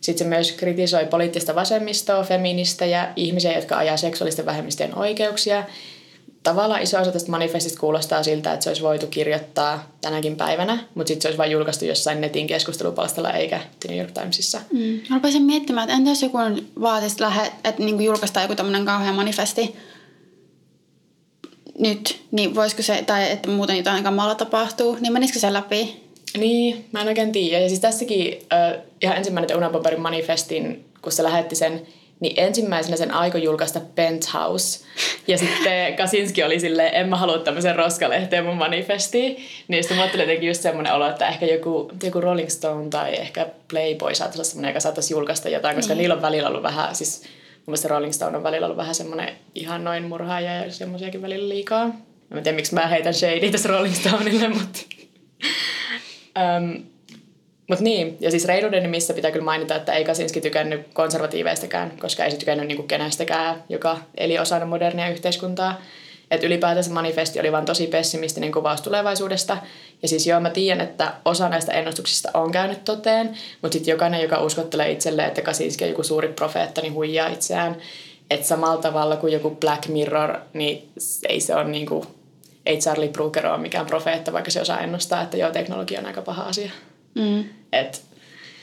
Sitten 0.00 0.24
se 0.24 0.28
myös 0.28 0.52
kritisoi 0.52 1.06
poliittista 1.06 1.54
vasemmistoa, 1.54 2.22
feministejä, 2.22 3.08
ihmisiä, 3.16 3.52
jotka 3.52 3.76
ajaa 3.76 3.96
seksuaalisten 3.96 4.46
vähemmistöjen 4.46 4.98
oikeuksia. 4.98 5.64
Tavallaan 6.42 6.82
iso 6.82 7.00
osa 7.00 7.12
tästä 7.12 7.30
manifestista 7.30 7.80
kuulostaa 7.80 8.22
siltä, 8.22 8.52
että 8.52 8.64
se 8.64 8.70
olisi 8.70 8.82
voitu 8.82 9.06
kirjoittaa 9.06 9.90
tänäkin 10.00 10.36
päivänä, 10.36 10.78
mutta 10.94 11.08
sitten 11.08 11.22
se 11.22 11.28
olisi 11.28 11.38
vain 11.38 11.50
julkaistu 11.50 11.84
jossain 11.84 12.20
netin 12.20 12.46
keskustelupalstalla 12.46 13.32
eikä 13.32 13.60
The 13.80 13.88
New 13.88 13.98
York 13.98 14.10
Timesissa. 14.10 14.60
Mm. 14.72 15.00
Rupesin 15.14 15.42
miettimään, 15.42 15.84
että 15.84 15.96
entä 15.96 16.10
jos 16.10 16.22
joku 16.22 16.38
vaatisi, 16.80 17.20
lähe, 17.20 17.52
että 17.64 17.82
niin 17.82 18.04
julkaistaan 18.04 18.44
joku 18.44 18.54
tämmöinen 18.54 18.84
kauhean 18.84 19.14
manifesti 19.14 19.76
nyt, 21.78 22.22
niin 22.30 22.54
voisiko 22.54 22.82
se, 22.82 23.04
tai 23.06 23.30
että 23.30 23.48
muuten 23.50 23.76
jotain 23.76 24.04
kamala 24.04 24.34
tapahtuu, 24.34 24.96
niin 25.00 25.12
menisikö 25.12 25.38
se 25.38 25.52
läpi? 25.52 26.10
Niin, 26.36 26.84
mä 26.92 27.00
en 27.00 27.08
oikein 27.08 27.32
tiedä. 27.32 27.62
Ja 27.62 27.68
siis 27.68 27.80
tässäkin 27.80 28.38
äh, 28.52 28.82
ihan 29.02 29.16
ensimmäinen 29.16 29.56
Unaboberin 29.56 30.00
manifestin, 30.00 30.84
kun 31.02 31.12
se 31.12 31.22
lähetti 31.22 31.56
sen, 31.56 31.86
niin 32.20 32.34
ensimmäisenä 32.36 32.96
sen 32.96 33.14
aikoi 33.14 33.42
julkaista 33.42 33.80
Penthouse. 33.94 34.84
Ja 35.26 35.38
sitten 35.38 35.96
Kasinski 35.96 36.42
oli 36.42 36.60
silleen, 36.60 36.94
en 36.94 37.08
mä 37.08 37.16
halua 37.16 37.38
tämmöisen 37.38 37.76
roskalehteen 37.76 38.44
mun 38.44 38.56
manifestiin. 38.56 39.36
Niin 39.68 39.82
sitten 39.82 39.96
mä 39.96 40.02
ajattelin 40.02 40.24
jotenkin 40.24 40.48
just 40.48 40.62
semmoinen 40.62 40.92
olo, 40.92 41.08
että 41.08 41.28
ehkä 41.28 41.46
joku, 41.46 41.92
joku 42.02 42.20
Rolling 42.20 42.48
Stone 42.48 42.88
tai 42.88 43.14
ehkä 43.14 43.46
Playboy 43.70 44.14
saattaisi 44.14 44.38
olla 44.38 44.44
semmoinen, 44.44 44.68
joka 44.68 44.80
saattaisi 44.80 45.14
julkaista 45.14 45.48
jotain, 45.48 45.76
koska 45.76 45.94
niin. 45.94 45.98
niillä 45.98 46.14
on 46.14 46.22
välillä 46.22 46.48
ollut 46.48 46.62
vähän, 46.62 46.94
siis 46.94 47.22
mun 47.22 47.62
mielestä 47.66 47.88
Rolling 47.88 48.12
Stone 48.12 48.36
on 48.36 48.42
välillä 48.42 48.66
ollut 48.66 48.76
vähän 48.76 48.94
semmoinen 48.94 49.34
ihan 49.54 49.84
noin 49.84 50.04
murhaaja 50.04 50.64
ja 50.64 50.72
semmoisiakin 50.72 51.22
välillä 51.22 51.48
liikaa. 51.48 51.86
Mä 52.30 52.36
en 52.36 52.42
tiedä, 52.42 52.56
miksi 52.56 52.74
mä 52.74 52.86
heitän 52.86 53.14
shadea 53.14 53.50
tässä 53.50 53.68
Rolling 53.68 53.94
Stoneille, 53.94 54.48
mutta... 54.48 54.78
Um, 56.58 56.89
mutta 57.70 57.84
niin, 57.84 58.16
ja 58.20 58.30
siis 58.30 58.44
reiluuden 58.44 58.82
nimissä 58.82 59.14
pitää 59.14 59.30
kyllä 59.30 59.44
mainita, 59.44 59.76
että 59.76 59.92
ei 59.92 60.04
Kasinski 60.04 60.40
tykännyt 60.40 60.86
konservatiiveistäkään, 60.92 61.92
koska 62.00 62.24
ei 62.24 62.30
se 62.30 62.36
tykännyt 62.36 62.66
niinku 62.66 62.82
kenestäkään, 62.82 63.64
joka 63.68 63.98
eli 64.16 64.38
osana 64.38 64.66
modernia 64.66 65.08
yhteiskuntaa. 65.08 65.80
Että 66.30 66.46
ylipäätänsä 66.46 66.90
manifesti 66.90 67.40
oli 67.40 67.52
vain 67.52 67.64
tosi 67.64 67.86
pessimistinen 67.86 68.52
kuvaus 68.52 68.80
tulevaisuudesta. 68.80 69.56
Ja 70.02 70.08
siis 70.08 70.26
joo, 70.26 70.40
mä 70.40 70.50
tiedän, 70.50 70.80
että 70.80 71.12
osa 71.24 71.48
näistä 71.48 71.72
ennustuksista 71.72 72.30
on 72.34 72.52
käynyt 72.52 72.84
toteen, 72.84 73.26
mutta 73.62 73.72
sitten 73.72 73.92
jokainen, 73.92 74.22
joka 74.22 74.42
uskottelee 74.42 74.90
itselleen, 74.90 75.28
että 75.28 75.42
Kasinski 75.42 75.84
on 75.84 75.90
joku 75.90 76.02
suuri 76.02 76.28
profeetta, 76.28 76.80
niin 76.80 76.94
huijaa 76.94 77.28
itseään. 77.28 77.76
Että 78.30 78.46
samalla 78.46 78.82
tavalla 78.82 79.16
kuin 79.16 79.32
joku 79.32 79.50
Black 79.50 79.88
Mirror, 79.88 80.36
niin 80.52 80.88
ei 81.28 81.40
se 81.40 81.54
ole 81.54 81.64
niinku, 81.64 82.06
ei 82.66 82.78
Charlie 82.78 83.08
Brooker 83.08 83.46
ole 83.46 83.58
mikään 83.58 83.86
profeetta, 83.86 84.32
vaikka 84.32 84.50
se 84.50 84.60
osaa 84.60 84.80
ennustaa, 84.80 85.22
että 85.22 85.36
joo, 85.36 85.50
teknologia 85.50 86.00
on 86.00 86.06
aika 86.06 86.22
paha 86.22 86.42
asia. 86.42 86.70
Mm. 87.14 87.44
Et 87.72 88.02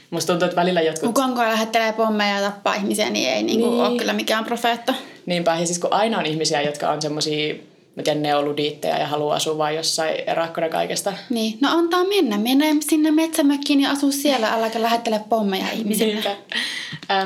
musta 0.09 0.33
tuntuu, 0.33 0.45
että 0.45 0.61
välillä 0.61 0.81
jotkut... 0.81 1.07
Kukaan 1.07 1.33
kun 1.33 1.43
lähettelee 1.43 1.93
pommeja 1.93 2.39
ja 2.39 2.51
tappaa 2.51 2.75
ihmisiä, 2.75 3.09
niin 3.09 3.29
ei 3.29 3.43
niinku 3.43 3.69
niin. 3.69 3.81
ole 3.81 3.97
kyllä 3.97 4.13
mikään 4.13 4.45
profeetta. 4.45 4.93
Niinpä, 5.25 5.55
ja 5.59 5.65
siis 5.65 5.79
kun 5.79 5.93
aina 5.93 6.19
on 6.19 6.25
ihmisiä, 6.25 6.61
jotka 6.61 6.89
on 6.89 7.01
semmoisia 7.01 7.55
mä 7.97 8.03
tiedän, 8.03 8.23
neoludiitteja 8.23 8.97
ja 8.97 9.07
haluaa 9.07 9.35
asua 9.35 9.57
vain 9.57 9.75
jossain 9.75 10.15
erakkona 10.27 10.69
kaikesta. 10.69 11.13
Niin, 11.29 11.57
no 11.61 11.69
antaa 11.71 12.03
mennä. 12.03 12.37
Mennä 12.37 12.65
sinne 12.89 13.11
metsämökkiin 13.11 13.81
ja 13.81 13.91
asu 13.91 14.11
siellä, 14.11 14.53
äläkä 14.53 14.81
lähettele 14.81 15.21
pommeja 15.29 15.71
ihmisille. 15.73 16.13
Niinpä. 16.13 16.35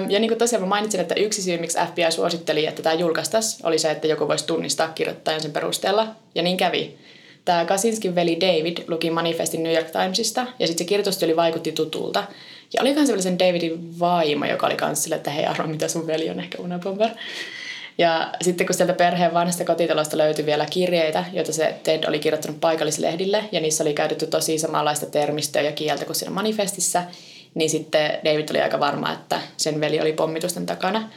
ja 0.10 0.20
niin 0.20 0.28
kuin 0.28 0.38
tosiaan 0.38 0.64
mä 0.64 0.68
mainitsin, 0.68 1.00
että 1.02 1.16
yksi 1.16 1.42
syy, 1.42 1.58
miksi 1.58 1.78
FBI 1.88 2.12
suositteli, 2.12 2.66
että 2.66 2.82
tämä 2.82 2.96
julkaistaisi, 2.96 3.58
oli 3.64 3.80
se, 3.80 3.92
että 3.92 4.08
joku 4.08 4.28
voisi 4.28 4.46
tunnistaa 4.46 4.88
kirjoittajan 4.88 5.42
sen 5.42 5.52
perusteella. 5.52 6.08
Ja 6.36 6.44
niin 6.44 6.58
kävi. 6.58 6.98
Tämä 7.46 7.66
Kasinskin 7.66 8.16
veli 8.16 8.40
David 8.42 8.78
luki 8.88 9.10
manifestin 9.10 9.64
New 9.64 9.74
York 9.74 9.92
Timesista 9.92 10.48
ja 10.60 10.68
sitten 10.68 10.86
se 10.86 10.90
kirjoitustyyli 10.90 11.36
vaikutti 11.36 11.72
tutulta. 11.72 12.24
Ja 12.74 12.82
oli 12.82 12.94
myös 12.94 13.24
sen 13.24 13.40
Davidin 13.40 14.00
vaimo, 14.00 14.46
joka 14.46 14.66
oli 14.66 14.76
kanssa 14.76 15.04
sille, 15.04 15.16
että 15.16 15.32
hei 15.32 15.46
arvo, 15.46 15.68
mitä 15.68 15.88
sun 15.88 16.08
veli 16.08 16.30
on 16.30 16.40
ehkä 16.40 16.58
unabomber. 16.62 17.10
Ja 17.98 18.34
sitten 18.42 18.68
kun 18.68 18.76
sieltä 18.76 18.94
perheen 18.94 19.34
vanhasta 19.34 19.66
kotitalosta 19.66 20.18
löytyi 20.18 20.46
vielä 20.46 20.66
kirjeitä, 20.66 21.26
joita 21.34 21.54
se 21.54 21.76
Ted 21.84 22.04
oli 22.08 22.20
kirjoittanut 22.20 22.62
paikallislehdille, 22.62 23.44
ja 23.52 23.60
niissä 23.60 23.84
oli 23.84 23.94
käytetty 23.94 24.28
tosi 24.28 24.58
samanlaista 24.58 25.06
termistöä 25.06 25.62
ja 25.62 25.72
kieltä 25.72 26.06
kuin 26.06 26.16
siinä 26.16 26.34
manifestissa, 26.34 27.04
niin 27.54 27.70
sitten 27.70 28.12
David 28.26 28.50
oli 28.50 28.62
aika 28.62 28.80
varma, 28.80 29.14
että 29.14 29.42
sen 29.58 29.82
veli 29.82 30.02
oli 30.02 30.14
pommitusten 30.14 30.66
takana. 30.66 31.10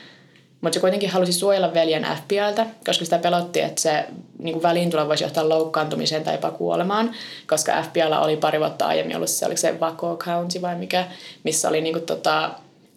Mutta 0.65 0.75
se 0.75 0.81
kuitenkin 0.81 1.11
halusi 1.11 1.33
suojella 1.33 1.75
veljen 1.75 2.07
FBIltä, 2.25 2.67
koska 2.87 3.05
sitä 3.05 3.19
pelotti, 3.19 3.61
että 3.61 3.81
se 3.81 4.05
niin 4.39 4.63
väliintulo 4.63 5.09
voisi 5.09 5.25
johtaa 5.25 5.49
loukkaantumiseen 5.49 6.25
tai 6.25 6.35
jopa 6.35 6.51
kuolemaan, 6.51 7.11
koska 7.47 7.83
FBIlla 7.83 8.21
oli 8.21 8.37
pari 8.37 8.61
vuotta 8.61 8.87
aiemmin 8.87 9.17
ollut 9.17 9.29
se, 9.29 9.47
oliko 9.47 9.59
se 9.59 9.79
Waco 9.81 10.17
County 10.17 10.63
vai 10.63 10.77
mikä, 10.77 11.07
missä 11.43 11.69
oli 11.69 11.81
niin 11.81 11.93
kuin, 11.93 12.07
tota, 12.07 12.51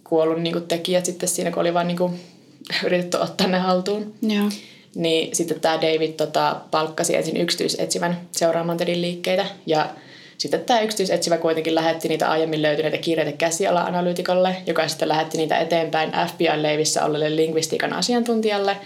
kuollut 0.04 0.42
niin 0.42 0.54
kuin 0.54 0.68
tekijät 0.68 1.06
sitten 1.06 1.30
siinä, 1.30 1.52
kun 1.52 1.62
oli 1.62 1.74
vain 1.74 1.88
niin 1.88 1.98
kuin, 1.98 2.20
yritetty 2.86 3.18
ottaa 3.18 3.48
ne 3.48 3.58
haltuun. 3.58 4.14
Joo. 4.22 4.50
Niin 4.96 5.36
sitten 5.36 5.60
tämä 5.60 5.82
David 5.82 6.12
tota, 6.12 6.56
palkkasi 6.72 7.16
ensin 7.16 7.38
yksityisetsivän 7.38 8.22
seuraamaan 8.32 8.78
Tedin 8.78 9.02
liikkeitä 9.02 9.46
ja 9.66 9.90
sitten 10.38 10.66
tämä 10.66 10.82
yksityisetsivä 10.82 11.38
kuitenkin 11.38 11.76
lähetti 11.76 12.08
niitä 12.08 12.30
aiemmin 12.30 12.62
löytyneitä 12.62 12.98
kirjeitä 12.98 13.38
käsiala-analyytikolle, 13.38 14.56
joka 14.66 14.88
sitten 14.88 15.08
lähetti 15.08 15.38
niitä 15.38 15.58
eteenpäin 15.58 16.12
FBI-leivissä 16.12 17.06
olleelle 17.06 17.36
lingvistiikan 17.36 17.94
asiantuntijalle. 17.94 18.78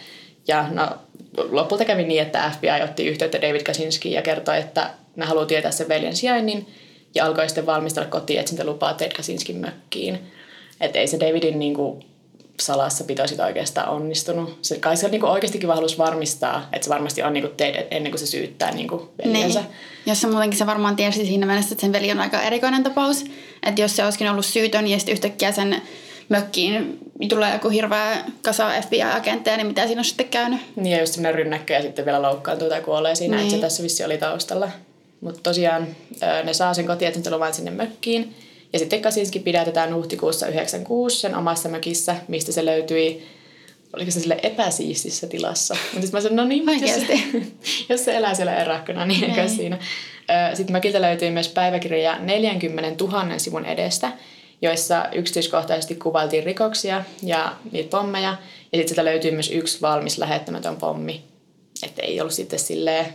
Ja 0.47 0.67
no, 0.71 0.87
lopulta 1.49 1.85
kävi 1.85 2.03
niin, 2.03 2.21
että 2.21 2.51
FBI 2.55 2.83
otti 2.83 3.07
yhteyttä 3.07 3.41
David 3.41 3.61
Kaczynskiin 3.61 4.13
ja 4.13 4.21
kertoi, 4.21 4.57
että 4.57 4.89
ne 5.15 5.25
haluaa 5.25 5.45
tietää 5.45 5.71
sen 5.71 5.87
veljen 5.87 6.15
sijainnin 6.15 6.67
ja 7.15 7.25
alkoi 7.25 7.49
sitten 7.49 7.65
valmistella 7.65 8.09
kotietsintälupaa 8.09 8.93
Ted 8.93 9.11
Kaczynskin 9.11 9.57
mökkiin. 9.57 10.19
Että 10.81 10.99
ei 10.99 11.07
se 11.07 11.19
Davidin 11.19 11.59
niin 11.59 11.73
kuin, 11.73 12.03
salassapito 12.65 13.27
sitä 13.27 13.45
oikeastaan 13.45 13.89
onnistunut. 13.89 14.57
Se, 14.61 14.79
kai 14.79 14.97
se 14.97 15.09
niin 15.09 15.25
oikeastikin 15.25 15.67
vaan 15.67 15.77
halusi 15.77 15.97
varmistaa, 15.97 16.69
että 16.73 16.85
se 16.85 16.89
varmasti 16.89 17.23
on 17.23 17.33
niin 17.33 17.43
kuin 17.43 17.55
teidän 17.57 17.83
ennen 17.91 18.11
kuin 18.11 18.19
se 18.19 18.25
syyttää 18.25 18.71
niin 18.71 18.87
kuin 18.87 19.01
veljensä. 19.17 19.59
Niin. 19.59 19.71
Jos 20.05 20.21
se 20.21 20.27
muutenkin 20.27 20.57
se 20.57 20.65
varmaan 20.65 20.95
tiesi 20.95 21.25
siinä 21.25 21.45
mielessä, 21.45 21.73
että 21.73 21.81
sen 21.81 21.93
veli 21.93 22.11
on 22.11 22.19
aika 22.19 22.41
erikoinen 22.41 22.83
tapaus. 22.83 23.25
Että 23.65 23.81
jos 23.81 23.95
se 23.95 24.03
olisikin 24.03 24.31
ollut 24.31 24.45
syytön 24.45 24.87
ja 24.87 24.97
sitten 24.97 25.13
yhtäkkiä 25.13 25.51
sen 25.51 25.81
mökkiin 26.29 26.99
tulee 27.29 27.53
joku 27.53 27.69
hirveä 27.69 28.17
kasa 28.41 28.69
FBI-agentteja, 28.81 29.57
niin 29.57 29.67
mitä 29.67 29.87
siinä 29.87 29.99
on 29.99 30.05
sitten 30.05 30.27
käynyt? 30.27 30.61
Niin 30.75 30.91
ja 30.91 30.99
just 30.99 31.13
semmoinen 31.13 31.35
rynnäkkö 31.35 31.73
ja 31.73 31.81
sitten 31.81 32.05
vielä 32.05 32.21
loukkaantuu 32.21 32.69
tai 32.69 32.81
kuolee 32.81 33.15
siinä, 33.15 33.35
niin. 33.35 33.41
että 33.41 33.51
se 33.51 33.55
niin. 33.55 33.61
tässä 33.61 33.83
vissi 33.83 34.03
oli 34.03 34.17
taustalla. 34.17 34.69
Mutta 35.21 35.39
tosiaan 35.43 35.87
ne 36.43 36.53
saa 36.53 36.73
sen 36.73 36.87
kotietsintäluvan 36.87 37.53
sinne 37.53 37.71
mökkiin. 37.71 38.35
Ja 38.73 38.79
sitten 38.79 39.01
Kasinski 39.01 39.39
pidätetään 39.39 39.95
huhtikuussa 39.95 40.47
96 40.47 41.19
sen 41.19 41.35
omassa 41.35 41.69
mökissä, 41.69 42.15
mistä 42.27 42.51
se 42.51 42.65
löytyi 42.65 43.23
oliko 43.93 44.11
se 44.11 44.19
sille 44.19 44.39
epäsiistissä 44.43 45.27
tilassa. 45.27 45.73
Mutta 45.73 46.01
sitten 46.01 46.17
mä 46.17 46.21
sanoin, 46.21 46.35
no 46.35 46.45
niin, 46.45 46.65
jos 46.81 47.07
se, 47.07 47.23
jos 47.89 48.05
se 48.05 48.15
elää 48.15 48.33
siellä 48.33 48.55
erakkona, 48.55 49.05
niin 49.05 49.23
eikä 49.23 49.47
siinä. 49.47 49.79
Sitten 50.53 50.73
mökiltä 50.73 51.01
löytyi 51.01 51.31
myös 51.31 51.49
päiväkirjoja 51.49 52.19
40 52.19 53.03
000 53.03 53.37
sivun 53.37 53.65
edestä, 53.65 54.11
joissa 54.61 55.05
yksityiskohtaisesti 55.11 55.95
kuvailtiin 55.95 56.43
rikoksia 56.43 57.03
ja 57.23 57.55
niitä 57.71 57.89
pommeja. 57.89 58.29
Ja 58.71 58.77
sitten 58.77 58.87
sieltä 58.87 59.05
löytyy 59.05 59.31
myös 59.31 59.51
yksi 59.51 59.81
valmis 59.81 60.17
lähettämätön 60.17 60.75
pommi. 60.75 61.23
Että 61.83 62.01
ei 62.01 62.21
ollut 62.21 62.33
sitten 62.33 62.59
silleen... 62.59 63.05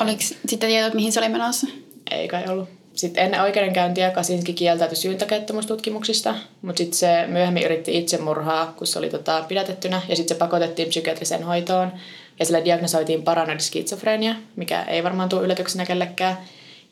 Oliko 0.00 0.20
sitten 0.20 0.68
tiedot, 0.68 0.94
mihin 0.94 1.12
se 1.12 1.20
oli 1.20 1.28
menossa? 1.28 1.66
Ei 2.10 2.28
kai 2.28 2.44
ollut. 2.48 2.68
Sitten 2.96 3.24
ennen 3.24 3.42
oikeudenkäyntiä 3.42 4.10
Kasinski 4.10 4.52
kieltäytyi 4.52 4.96
syyntäkettömustutkimuksista, 4.96 6.34
mutta 6.62 6.78
sitten 6.78 6.98
se 6.98 7.26
myöhemmin 7.26 7.62
yritti 7.62 7.98
itsemurhaa, 7.98 8.74
kun 8.76 8.86
se 8.86 8.98
oli 8.98 9.10
tota, 9.10 9.44
pidätettynä, 9.48 10.02
ja 10.08 10.16
sitten 10.16 10.36
se 10.36 10.38
pakotettiin 10.38 10.88
psykiatriseen 10.88 11.42
hoitoon, 11.42 11.92
ja 12.38 12.44
sille 12.44 12.64
diagnosoitiin 12.64 13.22
paranoid 13.22 13.60
skitsofrenia, 13.60 14.34
mikä 14.56 14.82
ei 14.82 15.04
varmaan 15.04 15.28
tule 15.28 15.42
yllätyksenä 15.42 15.86
kellekään. 15.86 16.38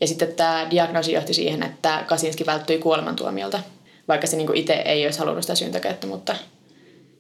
Ja 0.01 0.07
sitten 0.07 0.33
tämä 0.33 0.67
diagnoosi 0.71 1.13
johti 1.13 1.35
siihen, 1.35 1.63
että 1.63 2.05
Kasinski 2.07 2.47
välttyi 2.47 2.79
kuolemantuomiolta, 2.79 3.61
vaikka 4.09 4.27
se 4.27 4.37
niinku 4.37 4.53
itse 4.57 4.73
ei 4.73 5.05
olisi 5.05 5.19
halunnut 5.19 5.45
sitä 5.45 5.55
syyntäkettömyyttä. 5.55 6.37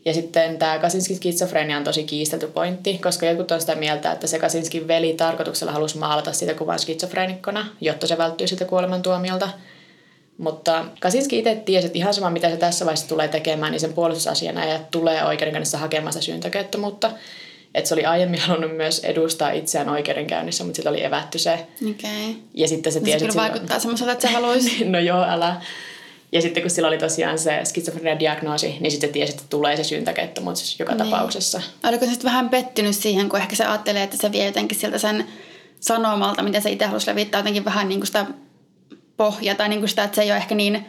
Ja 0.04 0.14
sitten 0.14 0.58
tämä 0.58 0.78
Kasinskin 0.78 1.16
skitsofrenia 1.16 1.76
on 1.76 1.84
tosi 1.84 2.04
kiistelty 2.04 2.46
pointti, 2.46 2.98
koska 2.98 3.26
jotkut 3.26 3.50
on 3.50 3.60
sitä 3.60 3.74
mieltä, 3.74 4.12
että 4.12 4.26
se 4.26 4.38
Kasinskin 4.38 4.88
veli 4.88 5.12
tarkoituksella 5.12 5.72
halusi 5.72 5.98
maalata 5.98 6.32
sitä 6.32 6.54
kuvan 6.54 6.78
skitsofreenikkona, 6.78 7.66
jotta 7.80 8.06
se 8.06 8.18
välttyy 8.18 8.46
sitä 8.46 8.64
kuolemantuomiolta. 8.64 9.48
Mutta 10.38 10.84
Kasinski 11.00 11.38
itse 11.38 11.54
tiesi, 11.54 11.86
että 11.86 11.98
ihan 11.98 12.14
sama 12.14 12.30
mitä 12.30 12.50
se 12.50 12.56
tässä 12.56 12.84
vaiheessa 12.84 13.08
tulee 13.08 13.28
tekemään, 13.28 13.72
niin 13.72 13.80
sen 13.80 13.92
puolustusasiana 13.92 14.64
ja 14.64 14.80
tulee 14.90 15.24
oikeudenkäynnissä 15.24 15.78
hakemaan 15.78 16.12
sitä 16.12 16.24
syyntäkettömyyttä. 16.24 17.10
Että 17.74 17.88
se 17.88 17.94
oli 17.94 18.04
aiemmin 18.04 18.40
halunnut 18.40 18.76
myös 18.76 18.98
edustaa 18.98 19.50
itseään 19.50 19.88
oikeudenkäynnissä, 19.88 20.64
mutta 20.64 20.76
sitten 20.76 20.92
oli 20.92 21.04
evätty 21.04 21.38
se. 21.38 21.66
Okay. 21.82 22.34
Ja 22.54 22.68
sitten 22.68 22.92
se 22.92 22.98
no 22.98 23.04
tiesi, 23.04 23.18
se 23.18 23.30
kyllä 23.30 23.42
vaikuttaa 23.42 23.78
semmoiselta, 23.78 24.12
että 24.12 24.26
se 24.26 24.34
haluaisi. 24.34 24.84
no 24.84 24.98
joo, 24.98 25.24
älä. 25.28 25.60
Ja 26.34 26.42
sitten 26.42 26.62
kun 26.62 26.70
sillä 26.70 26.88
oli 26.88 26.98
tosiaan 26.98 27.38
se 27.38 27.60
skitsofrenia-diagnoosi, 27.64 28.76
niin 28.80 28.90
sitten 28.90 29.10
tiesi, 29.10 29.32
että 29.32 29.44
tulee 29.50 29.76
se 29.76 29.84
syyntäkettomuus 29.84 30.78
joka 30.78 30.94
niin. 30.94 31.10
tapauksessa. 31.10 31.60
Oliko 31.84 32.04
se 32.04 32.10
sitten 32.10 32.30
vähän 32.30 32.48
pettynyt 32.48 32.96
siihen, 32.96 33.28
kun 33.28 33.38
ehkä 33.38 33.56
se 33.56 33.64
ajattelee, 33.64 34.02
että 34.02 34.16
se 34.16 34.32
vie 34.32 34.46
jotenkin 34.46 34.78
siltä 34.78 34.98
sen 34.98 35.24
sanomalta, 35.80 36.42
mitä 36.42 36.60
se 36.60 36.70
itse 36.70 36.86
halusi 36.86 37.10
levittää, 37.10 37.38
jotenkin 37.38 37.64
vähän 37.64 37.88
niin 37.88 38.00
kuin 38.00 38.06
sitä 38.06 38.26
pohjaa 39.16 39.54
tai 39.54 39.68
niin 39.68 39.80
kuin 39.80 39.88
sitä, 39.88 40.04
että 40.04 40.14
se 40.14 40.22
ei 40.22 40.30
ole 40.30 40.36
ehkä 40.36 40.54
niin 40.54 40.86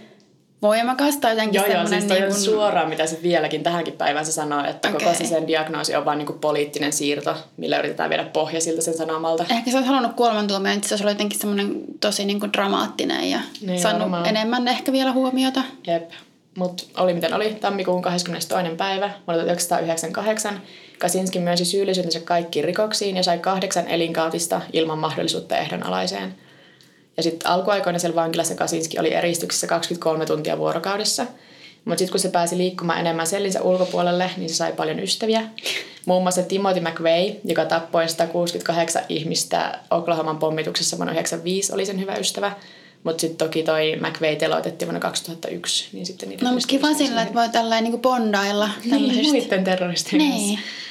voimakasta 0.62 1.30
jotenkin 1.30 1.62
Joo, 1.62 1.68
joo, 1.68 1.88
siis 1.88 2.04
niin 2.06 2.24
on 2.24 2.30
kuin, 2.30 2.42
suoraan, 2.42 2.90
mitä 2.90 3.06
se 3.06 3.20
vieläkin 3.24 3.64
tähänkin 3.64 3.94
päivään 3.94 4.26
se 4.26 4.32
sanoo, 4.32 4.66
että 4.66 4.90
okay. 4.90 5.00
koko 5.00 5.14
se 5.18 5.26
sen 5.26 5.48
diagnoosi 5.48 5.96
on 5.96 6.06
vain 6.06 6.18
niin 6.18 6.40
poliittinen 6.42 6.94
siirto, 6.94 7.36
millä 7.58 7.80
yritetään 7.80 8.10
viedä 8.10 8.24
pohja 8.24 8.62
siltä 8.62 8.82
sen 8.82 8.98
sanomalta. 8.98 9.46
Ehkä 9.50 9.72
sä 9.72 9.78
oot 9.78 9.88
halunnut 9.88 10.14
kuolemantuomioon, 10.14 10.76
että 10.76 10.88
se 10.88 10.94
olisi 10.94 11.04
ollut 11.04 11.14
jotenkin 11.14 11.40
semmoinen 11.40 11.82
tosi 12.00 12.26
niin 12.26 12.40
kuin 12.40 12.54
dramaattinen 12.54 13.32
ja 13.32 13.40
Niin, 13.62 13.82
saanut 13.82 14.02
varmaan. 14.02 14.26
enemmän 14.26 14.68
ehkä 14.68 14.92
vielä 14.92 15.12
huomiota. 15.12 15.62
Jep. 15.88 16.12
Mutta 16.58 16.84
oli 16.98 17.14
miten 17.14 17.34
oli, 17.34 17.54
tammikuun 17.54 18.02
22. 18.02 18.76
päivä 18.76 19.06
vuonna 19.28 19.44
1998. 19.44 20.62
Kasinski 21.00 21.40
myönsi 21.40 21.66
syyllisyytensä 21.66 22.20
kaikkiin 22.20 22.66
rikoksiin 22.66 23.18
ja 23.18 23.24
sai 23.24 23.40
kahdeksan 23.40 23.88
elinkautista 23.88 24.62
ilman 24.74 25.00
mahdollisuutta 25.00 25.58
ehdonalaiseen. 25.58 26.36
Ja 27.18 27.24
sitten 27.24 27.52
alkuaikoina 27.52 28.00
siellä 28.00 28.16
vankilassa 28.16 28.56
Kasinski 28.56 29.00
oli 29.00 29.14
eristyksissä 29.14 29.68
23 29.68 30.26
tuntia 30.26 30.58
vuorokaudessa. 30.58 31.26
Mutta 31.86 32.00
sitten 32.00 32.12
kun 32.12 32.20
se 32.20 32.30
pääsi 32.30 32.58
liikkumaan 32.58 33.00
enemmän 33.00 33.28
sellinsä 33.28 33.62
ulkopuolelle, 33.62 34.32
niin 34.38 34.50
se 34.50 34.56
sai 34.56 34.74
paljon 34.74 35.00
ystäviä. 35.00 35.42
Muun 36.06 36.24
muassa 36.24 36.44
Timothy 36.44 36.80
McVeigh, 36.80 37.38
joka 37.44 37.66
tappoi 37.66 38.10
168 38.10 39.02
ihmistä 39.10 39.80
Oklahoman 39.92 40.38
pommituksessa 40.38 40.98
vuonna 40.98 41.14
1995, 41.14 41.74
oli 41.74 41.86
sen 41.86 42.00
hyvä 42.00 42.16
ystävä. 42.16 42.52
Mutta 43.04 43.22
sitten 43.22 43.48
toki 43.48 43.64
toi 43.64 43.96
McVeigh 43.96 44.38
teloitettiin 44.40 44.88
vuonna 44.88 45.00
2001, 45.00 45.88
niin 45.94 46.06
sitten 46.06 46.30
niitä 46.30 46.46
No 46.46 46.52
mutta 46.52 46.68
kiva 46.68 46.94
sillä, 46.94 47.22
että 47.22 47.34
voi 47.34 47.50
tällä 47.50 47.82
niin 47.82 47.92
kuin 47.92 48.02
bondailla 48.02 48.70
niin, 48.86 49.26
muiden 49.32 49.64
terroristien 49.64 50.18
Niin. 50.18 50.56
kanssa. 50.56 50.85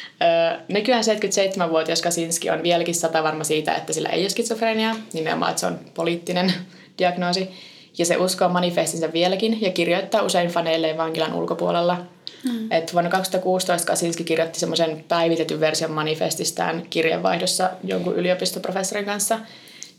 Nykyään 0.69 1.05
77-vuotias 1.05 2.03
Kasinski 2.03 2.51
on 2.51 2.63
vieläkin 2.63 2.95
sata 2.95 3.23
varma 3.23 3.45
siitä, 3.45 3.75
että 3.75 3.93
sillä 3.93 4.09
ei 4.09 4.23
ole 4.23 4.29
skitsofreniaa, 4.29 4.97
nimenomaan, 5.13 5.51
että 5.51 5.61
se 5.61 5.67
on 5.67 5.79
poliittinen 5.95 6.53
diagnoosi. 6.99 7.51
Ja 7.99 8.07
se 8.07 8.17
uskoo 8.17 8.49
manifestinsa 8.49 9.13
vieläkin 9.13 9.61
ja 9.61 9.71
kirjoittaa 9.71 10.23
usein 10.23 10.49
faneilleen 10.49 10.97
vankilan 10.97 11.35
ulkopuolella. 11.35 12.07
Mm. 12.45 12.73
Et 12.73 12.93
vuonna 12.93 13.11
2016 13.11 13.87
Kasinski 13.87 14.25
kirjoitti 14.25 14.61
semmoisen 14.61 15.05
päivitetyn 15.09 15.61
version 15.61 15.91
manifestistaan 15.91 16.83
kirjeenvaihdossa 16.91 17.71
jonkun 17.85 18.17
yliopistoprofessorin 18.17 19.05
kanssa, 19.05 19.39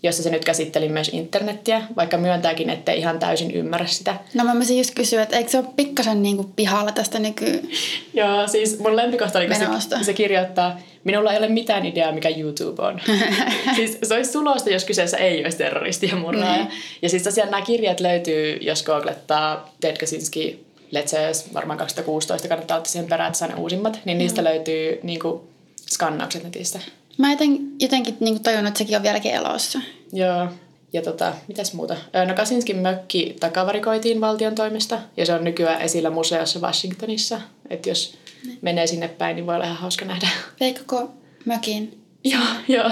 jossa 0.04 0.24
se 0.24 0.30
nyt 0.30 0.46
käsitteli 0.46 0.90
myös 0.90 1.10
internettiä, 1.14 1.82
vaikka 1.96 2.18
myöntääkin, 2.18 2.70
ettei 2.70 2.98
ihan 2.98 3.20
täysin 3.20 3.52
ymmärrä 3.52 3.88
sitä. 3.88 4.16
No 4.34 4.44
mä 4.44 4.54
voisin 4.54 4.78
just 4.78 4.96
kysyä, 4.96 5.24
että 5.24 5.38
eikö 5.38 5.50
se 5.50 5.58
ole 5.58 5.68
pikkasen 5.76 6.24
niin 6.24 6.36
kuin 6.36 6.54
pihalla 6.56 6.92
tästä 6.92 7.20
nyky... 7.20 7.46
Joo, 8.14 8.48
siis 8.48 8.80
mun 8.80 8.96
lempikohta 8.96 9.40
oli, 9.40 9.48
kun 9.48 9.82
se, 9.82 10.04
se 10.04 10.14
kirjoittaa, 10.14 10.80
minulla 11.04 11.32
ei 11.32 11.38
ole 11.38 11.48
mitään 11.48 11.86
ideaa, 11.86 12.12
mikä 12.12 12.30
YouTube 12.30 12.82
on. 12.82 13.02
siis 13.76 13.98
se 14.04 14.14
olisi 14.14 14.32
sulosta, 14.32 14.70
jos 14.70 14.86
kyseessä 14.86 15.18
ei 15.18 15.44
olisi 15.44 15.58
terroristi 15.58 16.08
ja 16.08 16.16
murhaaja. 16.16 16.64
Niin. 16.64 16.72
Ja 17.02 17.10
siis 17.10 17.24
tosiaan 17.24 17.52
nämä 17.52 17.66
kirjat 17.66 18.00
löytyy, 18.00 18.58
jos 18.62 18.84
googlettaa 18.84 19.76
Ted 19.82 19.98
Kaczynski 19.98 20.66
Let's 20.96 21.54
varmaan 21.54 21.80
2016, 21.80 22.48
kannattaa 22.48 22.78
ottaa 22.78 22.92
sen 22.92 23.06
perään, 23.06 23.28
että 23.28 23.40
saa 23.40 23.48
ne 23.48 23.56
uusimmat, 23.56 24.00
niin 24.06 24.18
niistä 24.18 24.44
löytyy 24.44 25.00
niin 25.04 25.20
kuin, 25.20 25.42
skannaukset 25.90 26.44
netistä. 26.44 26.80
Mä 27.18 27.32
joten, 27.32 27.58
jotenkin 27.80 28.18
niin 28.20 28.44
tajunnut, 28.44 28.68
että 28.68 28.78
sekin 28.78 28.98
on 28.98 29.04
vieläkin 29.04 29.32
elossa. 29.32 29.80
Joo. 30.14 30.48
Ja 30.94 31.02
tota, 31.02 31.34
mitäs 31.48 31.74
muuta? 31.74 31.96
No 32.28 32.34
Kasinskin 32.34 32.78
mökki 32.78 33.36
takavarikoitiin 33.40 34.22
valtion 34.22 34.56
toimesta 34.56 35.00
ja 35.18 35.26
se 35.26 35.34
on 35.34 35.44
nykyään 35.44 35.82
esillä 35.82 36.10
museossa 36.10 36.60
Washingtonissa. 36.60 37.42
Että 37.70 37.90
jos 37.90 38.18
menee 38.62 38.88
sinne 38.88 39.08
päin, 39.08 39.36
niin 39.36 39.46
voi 39.46 39.56
olla 39.56 39.66
ihan 39.66 39.78
hauska 39.78 40.06
nähdä. 40.06 40.28
Veikkoko 40.60 41.10
mökin? 41.46 42.02
Joo, 42.24 42.44
joo. 42.68 42.92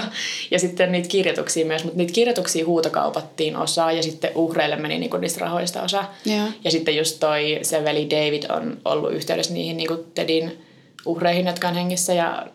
Ja 0.50 0.58
sitten 0.58 0.92
niitä 0.92 1.08
kirjoituksia 1.08 1.66
myös, 1.66 1.84
mutta 1.84 1.98
niitä 1.98 2.12
kirjoituksia 2.12 2.66
huutokaupattiin 2.66 3.56
osa 3.56 3.92
ja 3.92 4.02
sitten 4.02 4.30
uhreille 4.34 4.76
meni 4.76 4.98
niinku 4.98 5.16
niistä 5.16 5.40
rahoista 5.40 5.82
osa. 5.82 6.04
Joo. 6.24 6.48
Ja 6.64 6.70
sitten 6.70 6.96
just 6.96 7.20
toi 7.20 7.58
se 7.62 7.84
veli 7.84 8.10
David 8.10 8.42
on 8.50 8.78
ollut 8.84 9.12
yhteydessä 9.12 9.54
niihin 9.54 9.76
niinku 9.76 10.06
Tedin 10.14 10.58
uhreihin, 11.06 11.46
jotka 11.46 11.68
on 11.68 11.74
hengissä 11.74 12.14
ja 12.14 12.46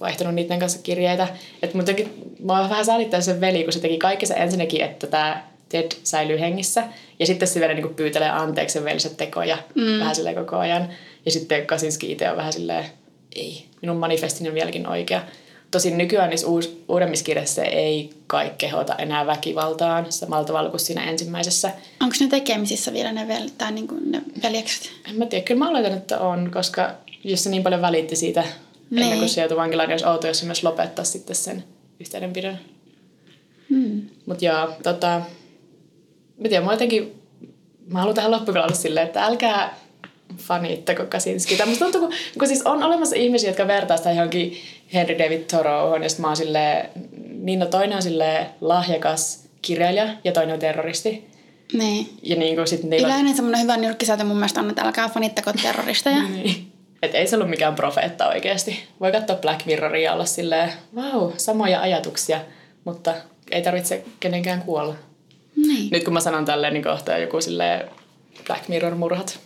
vaihtanut 0.00 0.34
niiden 0.34 0.58
kanssa 0.58 0.82
kirjeitä. 0.82 1.28
Että 1.62 1.76
muutenkin 1.76 2.34
mä 2.42 2.52
vähän 2.52 2.84
säälittää 2.84 3.20
sen 3.20 3.40
veli, 3.40 3.64
kun 3.64 3.72
se 3.72 3.80
teki 3.80 3.98
kaikkensa 3.98 4.34
ensinnäkin, 4.34 4.82
että 4.82 5.06
tämä 5.06 5.50
Ted 5.68 5.92
säilyy 6.04 6.40
hengissä. 6.40 6.84
Ja 7.18 7.26
sitten 7.26 7.48
se 7.48 7.60
vielä 7.60 7.74
niinku 7.74 7.94
pyytelee 7.94 8.30
anteeksi 8.30 8.72
sen 8.72 8.84
veliset 8.84 9.16
tekoja 9.16 9.58
mm. 9.74 9.98
vähän 9.98 10.14
silleen 10.14 10.36
koko 10.36 10.56
ajan. 10.56 10.88
Ja 11.24 11.30
sitten 11.30 11.66
Kasinski 11.66 12.12
itse 12.12 12.30
on 12.30 12.36
vähän 12.36 12.52
silleen, 12.52 12.84
ei, 13.36 13.64
minun 13.82 13.96
manifestini 13.96 14.48
on 14.48 14.54
vieläkin 14.54 14.86
oikea. 14.86 15.22
Tosin 15.70 15.98
nykyään 15.98 16.30
niissä 16.30 16.46
uus, 16.46 16.82
uudemmissa 16.88 17.24
kirjassa 17.24 17.64
ei 17.64 18.10
kai 18.26 18.52
kehota 18.58 18.94
enää 18.94 19.26
väkivaltaan 19.26 20.12
samalla 20.12 20.44
tavalla 20.44 20.70
kuin 20.70 20.80
siinä 20.80 21.04
ensimmäisessä. 21.04 21.72
Onko 22.00 22.16
ne 22.20 22.28
tekemisissä 22.28 22.92
vielä 22.92 23.12
ne, 23.12 23.28
vel, 23.28 23.48
tai 23.58 23.72
niin 23.72 23.88
kuin 23.88 24.12
ne 24.12 24.22
veljekset? 24.42 24.90
En 25.08 25.16
mä 25.16 25.26
tiedä, 25.26 25.44
kyllä 25.44 25.58
mä 25.58 25.70
oletan, 25.70 25.92
että 25.92 26.18
on, 26.18 26.50
koska 26.52 26.90
jos 27.24 27.44
se 27.44 27.50
niin 27.50 27.62
paljon 27.62 27.82
välitti 27.82 28.16
siitä 28.16 28.44
ennen 28.92 29.08
Niin. 29.08 29.18
kuin 29.18 29.28
se 29.28 29.40
joutui 29.40 29.56
vankilaan, 29.56 29.88
niin 29.88 29.94
olisi 29.94 30.06
outo, 30.06 30.26
jos 30.26 30.38
se 30.38 30.46
myös 30.46 30.62
lopettaa 30.64 31.04
sitten 31.04 31.36
sen 31.36 31.64
yhteydenpidon. 32.00 32.56
Hmm. 33.70 34.02
Mutta 34.26 34.44
joo, 34.44 34.68
tota, 34.82 35.20
mä 36.38 36.48
tiedän, 36.48 36.64
mä 36.64 36.72
jotenkin, 36.72 37.14
mä 37.86 37.98
haluan 37.98 38.14
tähän 38.14 38.34
olla 38.34 38.74
silleen, 38.74 39.06
että 39.06 39.24
älkää 39.24 39.74
fanittako 40.36 41.04
Kasinski. 41.06 41.56
Tai 41.56 41.66
musta 41.66 41.84
tuntuu, 41.84 42.00
kun, 42.00 42.12
kun 42.38 42.48
siis 42.48 42.62
on 42.62 42.82
olemassa 42.82 43.16
ihmisiä, 43.16 43.50
jotka 43.50 43.66
vertaa 43.66 43.96
sitä 43.96 44.10
johonkin 44.12 44.56
Henry 44.94 45.18
David 45.18 45.40
Thoreauhon, 45.42 46.02
ja 46.02 46.08
sitten 46.08 46.22
mä 46.22 46.26
oon 46.28 46.36
silleen, 46.36 46.88
niin 47.34 47.58
no 47.58 47.66
toinen 47.66 47.96
on 47.96 48.02
silleen 48.02 48.46
lahjakas 48.60 49.44
kirjailija, 49.62 50.08
ja 50.24 50.32
toinen 50.32 50.54
on 50.54 50.60
terroristi. 50.60 51.30
Niin. 51.72 52.08
Ja 52.22 52.36
niin 52.36 52.54
kuin 52.56 52.66
sit 52.66 52.82
niillä 52.82 53.06
on- 53.06 53.12
Yleinen 53.12 53.36
semmoinen 53.36 53.62
hyvä 53.62 53.76
nyrkkisäätö 53.76 54.24
mun 54.24 54.36
mielestä 54.36 54.60
on, 54.60 54.70
että 54.70 54.82
älkää 54.82 55.08
fanittako 55.08 55.52
terroristeja. 55.62 56.22
Niin. 56.28 56.69
Et 57.02 57.14
ei 57.14 57.26
se 57.26 57.36
ollut 57.36 57.50
mikään 57.50 57.74
profeetta 57.74 58.28
oikeasti. 58.28 58.88
Voi 59.00 59.12
katsoa 59.12 59.36
Black 59.36 59.66
Mirroria 59.66 60.04
ja 60.04 60.12
olla 60.12 60.24
silleen, 60.24 60.72
vau, 60.94 61.32
samoja 61.36 61.80
ajatuksia, 61.80 62.40
mutta 62.84 63.14
ei 63.50 63.62
tarvitse 63.62 64.04
kenenkään 64.20 64.62
kuolla. 64.62 64.94
niin. 65.56 65.90
Nyt 65.90 66.04
kun 66.04 66.12
mä 66.12 66.20
sanon 66.20 66.44
tälleen, 66.44 66.72
niin 66.72 66.84
kohtaa 66.84 67.18
joku 67.18 67.40
silleen 67.40 67.90
Black 68.46 68.68
Mirror-murhat. 68.68 69.38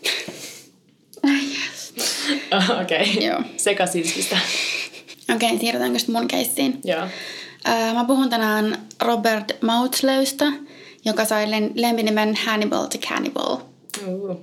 Okei, 2.83 3.11
okay. 3.11 3.27
Joo. 3.27 3.43
Sekasinskistä. 3.57 4.38
Okei, 5.35 5.49
okay, 5.49 5.59
siirrytäänkö 5.59 5.99
sitten 5.99 6.14
mun 6.14 6.29
keissiin? 6.29 6.81
Joo. 6.85 7.07
Mä 7.95 8.05
puhun 8.07 8.31
tänään 8.31 8.79
Robert 9.03 9.53
Maudsleystä, 9.62 10.45
joka 11.05 11.25
sai 11.25 11.47
lempinimen 11.75 12.38
Hannibal 12.47 12.87
the 12.87 12.99
Cannibal. 12.99 13.57
Uh. 14.07 14.40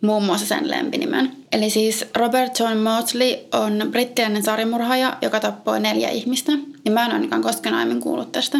Muun 0.00 0.24
muassa 0.24 0.46
sen 0.46 0.70
lempinimen. 0.70 1.32
Eli 1.52 1.70
siis 1.70 2.04
Robert 2.16 2.58
John 2.58 2.76
Maudsley 2.76 3.36
on 3.52 3.88
brittiläinen 3.90 4.42
sarjamurhaaja, 4.42 5.16
joka 5.22 5.40
tappoi 5.40 5.80
neljä 5.80 6.08
ihmistä. 6.08 6.52
Ja 6.84 6.90
mä 6.90 7.06
en 7.06 7.12
ainakaan 7.12 7.42
koskaan 7.42 7.74
aiemmin 7.74 8.00
kuullut 8.00 8.32
tästä. 8.32 8.58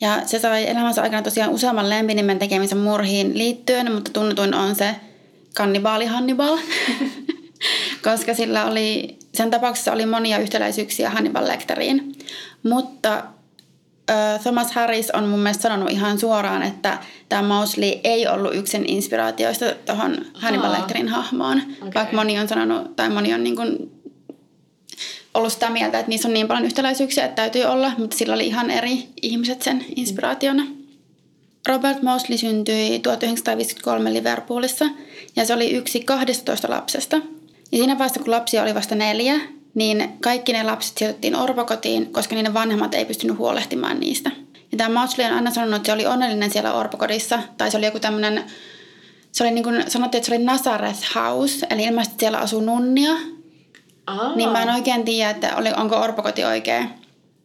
Ja 0.00 0.22
se 0.26 0.38
sai 0.38 0.68
elämänsä 0.68 1.02
aikana 1.02 1.22
tosiaan 1.22 1.50
useamman 1.50 1.90
lempinimen 1.90 2.38
tekemisen 2.38 2.78
murhiin 2.78 3.38
liittyen, 3.38 3.92
mutta 3.92 4.10
tunnetuin 4.10 4.54
on 4.54 4.74
se 4.74 4.94
kannibaali 5.54 6.06
Hannibal. 6.06 6.58
Koska 8.04 8.34
sillä 8.34 8.64
oli, 8.64 9.18
sen 9.34 9.50
tapauksessa 9.50 9.92
oli 9.92 10.06
monia 10.06 10.38
yhtäläisyyksiä 10.38 11.10
Hannibal 11.10 11.48
Lecteriin. 11.48 12.12
Mutta 12.62 13.24
Thomas 14.42 14.72
Harris 14.72 15.10
on 15.10 15.28
mun 15.28 15.40
mielestä 15.40 15.62
sanonut 15.62 15.90
ihan 15.90 16.18
suoraan, 16.18 16.62
että 16.62 16.98
tämä 17.28 17.42
Mosley 17.42 17.92
ei 18.04 18.26
ollut 18.28 18.54
yksin 18.54 18.84
inspiraatioista 18.88 19.64
tuohon 19.86 20.26
Hannibal. 20.34 20.72
Lecterin 20.72 21.08
hahmoon. 21.08 21.62
Okei. 21.80 21.94
Vaikka 21.94 22.16
moni 22.16 22.38
on 22.38 22.48
sanonut, 22.48 22.96
tai 22.96 23.08
moni 23.08 23.34
on 23.34 23.44
niin 23.44 23.56
kuin 23.56 23.90
ollut 25.34 25.52
sitä 25.52 25.70
mieltä, 25.70 25.98
että 25.98 26.08
niissä 26.08 26.28
on 26.28 26.34
niin 26.34 26.48
paljon 26.48 26.66
yhtäläisyyksiä, 26.66 27.24
että 27.24 27.36
täytyy 27.36 27.64
olla, 27.64 27.92
mutta 27.98 28.16
sillä 28.16 28.34
oli 28.34 28.46
ihan 28.46 28.70
eri 28.70 29.08
ihmiset 29.22 29.62
sen 29.62 29.84
inspiraationa. 29.96 30.66
Robert 31.68 32.02
Mosley 32.02 32.38
syntyi 32.38 32.98
1953 32.98 34.12
Liverpoolissa 34.14 34.84
ja 35.36 35.46
se 35.46 35.54
oli 35.54 35.70
yksi 35.70 36.00
12 36.00 36.70
lapsesta. 36.70 37.16
Ja 37.72 37.78
siinä 37.78 37.98
vaiheessa, 37.98 38.20
kun 38.20 38.30
lapsia 38.30 38.62
oli 38.62 38.74
vasta 38.74 38.94
neljä, 38.94 39.40
niin 39.74 40.12
kaikki 40.20 40.52
ne 40.52 40.62
lapset 40.62 40.98
sijoitettiin 40.98 41.36
orpokotiin, 41.36 42.12
koska 42.12 42.34
niiden 42.34 42.54
vanhemmat 42.54 42.94
ei 42.94 43.04
pystynyt 43.04 43.38
huolehtimaan 43.38 44.00
niistä. 44.00 44.30
Ja 44.72 44.78
tämä 44.78 45.00
Mosley 45.00 45.26
on 45.26 45.34
aina 45.34 45.50
sanonut, 45.50 45.76
että 45.76 45.86
se 45.86 45.92
oli 45.92 46.06
onnellinen 46.06 46.50
siellä 46.50 46.74
orpokodissa, 46.74 47.38
tai 47.58 47.70
se 47.70 47.76
oli 47.76 47.86
joku 47.86 48.00
tämmöinen, 48.00 48.44
se 49.32 49.44
oli 49.44 49.50
niin 49.50 49.64
kuin 49.64 49.90
sanottiin, 49.90 50.18
että 50.18 50.28
se 50.28 50.34
oli 50.34 50.44
Nazareth 50.44 51.14
House, 51.14 51.66
eli 51.70 51.84
ilmeisesti 51.84 52.16
siellä 52.20 52.38
asuu 52.38 52.60
nunnia. 52.60 53.12
Aa. 54.06 54.36
Niin 54.36 54.50
mä 54.50 54.62
en 54.62 54.70
oikein 54.70 55.04
tiedä, 55.04 55.30
että 55.30 55.56
oli, 55.56 55.68
onko 55.76 55.96
orpokoti 55.96 56.44
oikein. 56.44 56.88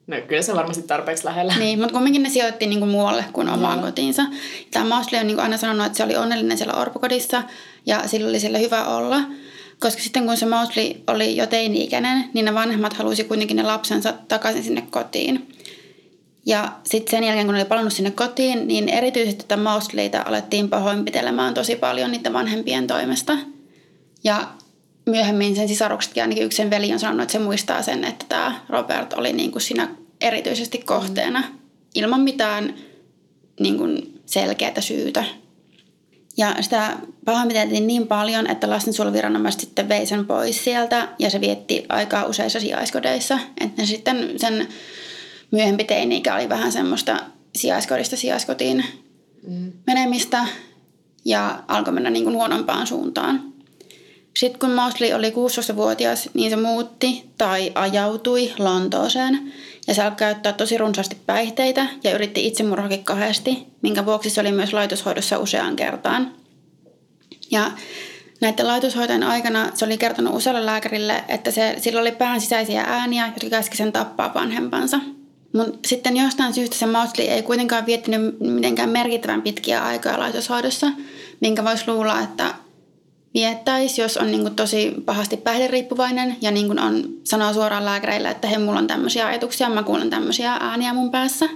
No 0.07 0.17
kyllä 0.27 0.41
se 0.41 0.51
on 0.51 0.57
varmasti 0.57 0.83
tarpeeksi 0.83 1.25
lähellä. 1.25 1.53
Niin, 1.57 1.79
mutta 1.79 1.93
kumminkin 1.93 2.23
ne 2.23 2.29
sijoitettiin 2.29 2.69
niinku 2.69 2.85
muualle 2.85 3.25
kuin 3.33 3.49
omaan 3.49 3.77
Joo. 3.77 3.85
kotiinsa. 3.85 4.23
Tämä 4.71 4.95
Mosley 4.95 5.21
on 5.21 5.27
niinku 5.27 5.41
aina 5.41 5.57
sanonut, 5.57 5.85
että 5.85 5.97
se 5.97 6.03
oli 6.03 6.15
onnellinen 6.15 6.57
siellä 6.57 6.73
orpokodissa 6.73 7.43
ja 7.85 8.07
sillä 8.07 8.29
oli 8.29 8.39
siellä 8.39 8.57
hyvä 8.57 8.85
olla. 8.85 9.21
Koska 9.79 10.01
sitten 10.01 10.25
kun 10.25 10.37
se 10.37 10.45
Mosley 10.45 10.93
oli 11.07 11.37
jo 11.37 11.47
teini-ikäinen, 11.47 12.29
niin 12.33 12.45
ne 12.45 12.53
vanhemmat 12.53 12.93
halusi 12.93 13.23
kuitenkin 13.23 13.57
ne 13.57 13.63
lapsensa 13.63 14.13
takaisin 14.27 14.63
sinne 14.63 14.81
kotiin. 14.81 15.55
Ja 16.45 16.71
sitten 16.83 17.11
sen 17.11 17.23
jälkeen, 17.23 17.45
kun 17.45 17.55
oli 17.55 17.65
palannut 17.65 17.93
sinne 17.93 18.11
kotiin, 18.11 18.67
niin 18.67 18.89
erityisesti 18.89 19.43
tätä 19.43 19.57
Mousleyta 19.57 20.21
alettiin 20.25 20.69
pahoinpitelemään 20.69 21.53
tosi 21.53 21.75
paljon 21.75 22.11
niiden 22.11 22.33
vanhempien 22.33 22.87
toimesta. 22.87 23.37
Ja 24.23 24.47
myöhemmin 25.05 25.55
sen 25.55 25.67
sisaruksetkin, 25.67 26.23
ainakin 26.23 26.43
yksi 26.43 26.55
sen 26.55 26.69
veli 26.69 26.93
on 26.93 26.99
sanonut, 26.99 27.21
että 27.21 27.31
se 27.31 27.39
muistaa 27.39 27.81
sen, 27.81 28.03
että 28.03 28.25
tämä 28.29 28.59
Robert 28.69 29.13
oli 29.13 29.33
niin 29.33 29.51
kuin 29.51 29.61
siinä 29.61 29.89
erityisesti 30.21 30.77
kohteena 30.77 31.43
ilman 31.95 32.21
mitään 32.21 32.73
niin 33.59 33.77
kuin 33.77 34.21
selkeää 34.25 34.81
syytä. 34.81 35.23
Ja 36.39 36.55
sitä 36.61 36.97
pahoinpiteltiin 37.25 37.87
niin 37.87 38.07
paljon, 38.07 38.47
että 38.47 38.69
lastensuojeluviranomaiset 38.69 39.61
sitten 39.61 39.89
vei 39.89 40.05
sen 40.05 40.25
pois 40.25 40.63
sieltä 40.63 41.07
ja 41.19 41.29
se 41.29 41.41
vietti 41.41 41.85
aikaa 41.89 42.25
useissa 42.25 42.59
sijaiskodeissa. 42.59 43.39
Että 43.61 43.85
sitten 43.85 44.33
sen 44.37 44.67
myöhempi 45.51 45.83
teini 45.83 46.23
oli 46.35 46.49
vähän 46.49 46.71
semmoista 46.71 47.19
sijaiskodista 47.55 48.17
sijaiskotiin 48.17 48.85
mm. 49.47 49.71
menemistä 49.87 50.47
ja 51.25 51.63
alkoi 51.67 51.93
mennä 51.93 52.09
niin 52.09 52.23
kuin 52.23 52.35
huonompaan 52.35 52.87
suuntaan. 52.87 53.53
Sitten 54.37 54.59
kun 54.59 54.71
Mosley 54.71 55.13
oli 55.13 55.29
16-vuotias, 55.29 56.29
niin 56.33 56.49
se 56.49 56.55
muutti 56.55 57.29
tai 57.37 57.71
ajautui 57.75 58.53
Lontooseen 58.57 59.53
ja 59.87 59.93
se 59.93 60.03
alkoi 60.03 60.17
käyttää 60.17 60.53
tosi 60.53 60.77
runsaasti 60.77 61.17
päihteitä 61.25 61.87
ja 62.03 62.15
yritti 62.15 62.47
itsemurhakin 62.47 63.03
kahdesti, 63.03 63.67
minkä 63.81 64.05
vuoksi 64.05 64.29
se 64.29 64.41
oli 64.41 64.51
myös 64.51 64.73
laitoshoidossa 64.73 65.37
useaan 65.37 65.75
kertaan. 65.75 66.31
Ja 67.51 67.71
näiden 68.41 68.67
laitoshoitojen 68.67 69.23
aikana 69.23 69.71
se 69.73 69.85
oli 69.85 69.97
kertonut 69.97 70.35
usealle 70.35 70.65
lääkärille, 70.65 71.23
että 71.27 71.51
se, 71.51 71.75
sillä 71.77 72.01
oli 72.01 72.11
pään 72.11 72.41
sisäisiä 72.41 72.83
ääniä, 72.87 73.27
jotka 73.27 73.49
käski 73.49 73.77
sen 73.77 73.91
tappaa 73.91 74.33
vanhempansa. 74.33 74.99
Mutta 75.53 75.89
sitten 75.89 76.17
jostain 76.17 76.53
syystä 76.53 76.75
se 76.75 76.85
Mosley 76.85 77.27
ei 77.27 77.43
kuitenkaan 77.43 77.85
viettänyt 77.85 78.39
mitenkään 78.39 78.89
merkittävän 78.89 79.41
pitkiä 79.41 79.83
aikoja 79.83 80.19
laitoshoidossa, 80.19 80.87
minkä 81.39 81.63
voisi 81.63 81.83
luulla, 81.87 82.21
että 82.21 82.53
viettäisi, 83.33 84.01
jos 84.01 84.17
on 84.17 84.31
niin 84.31 84.41
kuin 84.41 84.55
tosi 84.55 84.93
pahasti 85.05 85.37
päihderiippuvainen 85.37 86.35
ja 86.41 86.51
niin 86.51 86.67
kuin 86.67 86.79
on, 86.79 87.03
sanoo 87.23 87.53
suoraan 87.53 87.85
lääkäreille, 87.85 88.29
että 88.29 88.47
he 88.47 88.57
mulla 88.57 88.79
on 88.79 88.87
tämmöisiä 88.87 89.27
ajatuksia, 89.27 89.69
mä 89.69 89.83
kuulen 89.83 90.09
tämmöisiä 90.09 90.53
ääniä 90.53 90.93
mun 90.93 91.11
päässä. 91.11 91.49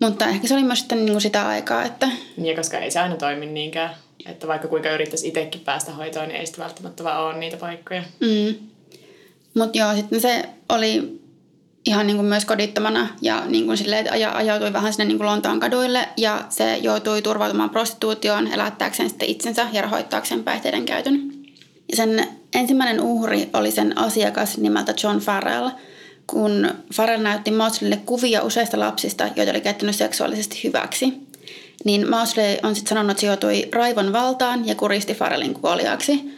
Mutta 0.00 0.26
ehkä 0.26 0.48
se 0.48 0.54
oli 0.54 0.62
myös 0.62 0.78
sitten 0.78 0.98
niin 0.98 1.12
kuin 1.12 1.20
sitä 1.20 1.48
aikaa, 1.48 1.84
että... 1.84 2.08
Niin, 2.36 2.56
koska 2.56 2.78
ei 2.78 2.90
se 2.90 3.00
aina 3.00 3.16
toimi 3.16 3.46
niinkään. 3.46 3.90
Että 4.26 4.48
vaikka 4.48 4.68
kuinka 4.68 4.90
yrittäisi 4.90 5.28
itsekin 5.28 5.60
päästä 5.60 5.92
hoitoon, 5.92 6.28
niin 6.28 6.40
ei 6.40 6.46
sitten 6.46 6.64
välttämättä 6.64 7.04
vaan 7.04 7.24
ole 7.24 7.38
niitä 7.38 7.56
paikkoja. 7.56 8.02
Mm. 8.20 8.54
Mutta 9.54 9.78
joo, 9.78 9.94
sitten 9.94 10.20
se 10.20 10.48
oli 10.68 11.19
ihan 11.84 12.06
niin 12.06 12.16
kuin 12.16 12.26
myös 12.26 12.44
kodittomana 12.44 13.08
ja 13.20 13.42
niin 13.46 13.66
kuin 13.66 13.76
silleen, 13.76 14.06
että 14.06 14.36
ajautui 14.36 14.72
vähän 14.72 14.92
sinne 14.92 15.04
niin 15.04 15.18
kuin 15.18 15.26
Lontoon 15.26 15.60
kaduille 15.60 16.08
ja 16.16 16.44
se 16.48 16.76
joutui 16.76 17.22
turvautumaan 17.22 17.70
prostituutioon 17.70 18.46
elättääkseen 18.46 19.08
sitten 19.08 19.28
itsensä 19.28 19.66
ja 19.72 19.82
rahoittaakseen 19.82 20.44
päihteiden 20.44 20.84
käytön. 20.84 21.32
Ja 21.90 21.96
sen 21.96 22.28
ensimmäinen 22.54 23.00
uhri 23.00 23.50
oli 23.52 23.70
sen 23.70 23.98
asiakas 23.98 24.58
nimeltä 24.58 24.94
John 25.02 25.18
Farrell, 25.18 25.68
kun 26.26 26.70
Farrell 26.94 27.22
näytti 27.22 27.50
Mausleylle 27.50 28.00
kuvia 28.06 28.42
useista 28.42 28.78
lapsista, 28.78 29.28
joita 29.36 29.52
oli 29.52 29.60
käyttänyt 29.60 29.96
seksuaalisesti 29.96 30.60
hyväksi. 30.64 31.14
Niin 31.84 32.10
Mausley 32.10 32.56
on 32.62 32.74
sitten 32.74 32.88
sanonut, 32.88 33.10
että 33.10 33.20
se 33.20 33.26
joutui 33.26 33.68
raivon 33.72 34.12
valtaan 34.12 34.66
ja 34.66 34.74
kuristi 34.74 35.14
Farrellin 35.14 35.54
kuoliaksi. 35.54 36.30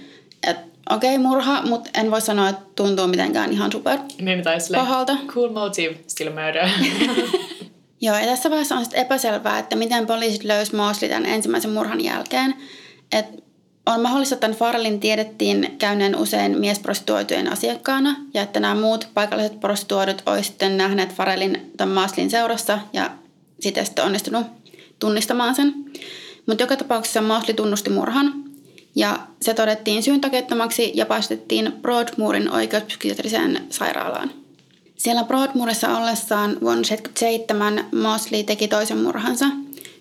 Et 0.46 0.56
okei 0.90 1.16
okay, 1.16 1.28
murha, 1.28 1.62
mutta 1.62 1.90
en 1.94 2.10
voi 2.10 2.20
sanoa, 2.20 2.48
että 2.48 2.62
tuntuu 2.76 3.06
mitenkään 3.06 3.52
ihan 3.52 3.72
super 3.72 3.98
niin, 4.20 4.42
pahalta. 4.74 5.16
Cool 5.26 5.52
motive, 5.52 5.94
still 6.06 6.30
murder. 6.30 6.68
Joo, 8.00 8.16
ja 8.16 8.26
tässä 8.26 8.50
vaiheessa 8.50 8.74
on 8.74 8.84
sitten 8.84 9.00
epäselvää, 9.00 9.58
että 9.58 9.76
miten 9.76 10.06
poliisit 10.06 10.44
löysi 10.44 10.76
Mosley 10.76 11.10
tämän 11.10 11.26
ensimmäisen 11.26 11.70
murhan 11.70 12.00
jälkeen. 12.00 12.54
Et 13.12 13.26
on 13.86 14.00
mahdollista, 14.00 14.34
että 14.34 14.40
tämän 14.40 14.58
Farrellin 14.58 15.00
tiedettiin 15.00 15.74
käyneen 15.78 16.16
usein 16.16 16.58
miesprostituoitujen 16.58 17.52
asiakkaana 17.52 18.16
ja 18.34 18.42
että 18.42 18.60
nämä 18.60 18.74
muut 18.74 19.08
paikalliset 19.14 19.60
prostituoidut 19.60 20.22
olisivat 20.26 20.46
sitten 20.46 20.76
nähneet 20.76 21.14
Farrellin 21.14 21.72
tämän 21.76 21.94
Moslin 21.94 22.30
seurassa 22.30 22.78
ja 22.92 23.10
sitten 23.60 23.86
sitten 23.86 24.04
onnistunut 24.04 24.46
tunnistamaan 24.98 25.54
sen. 25.54 25.74
Mutta 26.46 26.62
joka 26.62 26.76
tapauksessa 26.76 27.22
Mosley 27.22 27.54
tunnusti 27.54 27.90
murhan 27.90 28.41
ja 28.94 29.18
se 29.42 29.54
todettiin 29.54 30.02
syyntakettomaksi 30.02 30.92
ja 30.94 31.06
päästettiin 31.06 31.72
Broadmoorin 31.82 32.50
oikeuspsykiatriseen 32.50 33.66
sairaalaan. 33.70 34.30
Siellä 34.96 35.24
Broadmoorissa 35.24 35.98
ollessaan 35.98 36.50
vuonna 36.50 36.82
1977 36.82 37.84
Mosley 37.92 38.42
teki 38.42 38.68
toisen 38.68 38.98
murhansa 38.98 39.46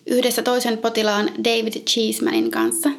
yhdessä 0.06 0.42
toisen 0.42 0.78
potilaan 0.78 1.30
David 1.44 1.74
Cheesemanin 1.74 2.52
kanssa. 2.52 2.90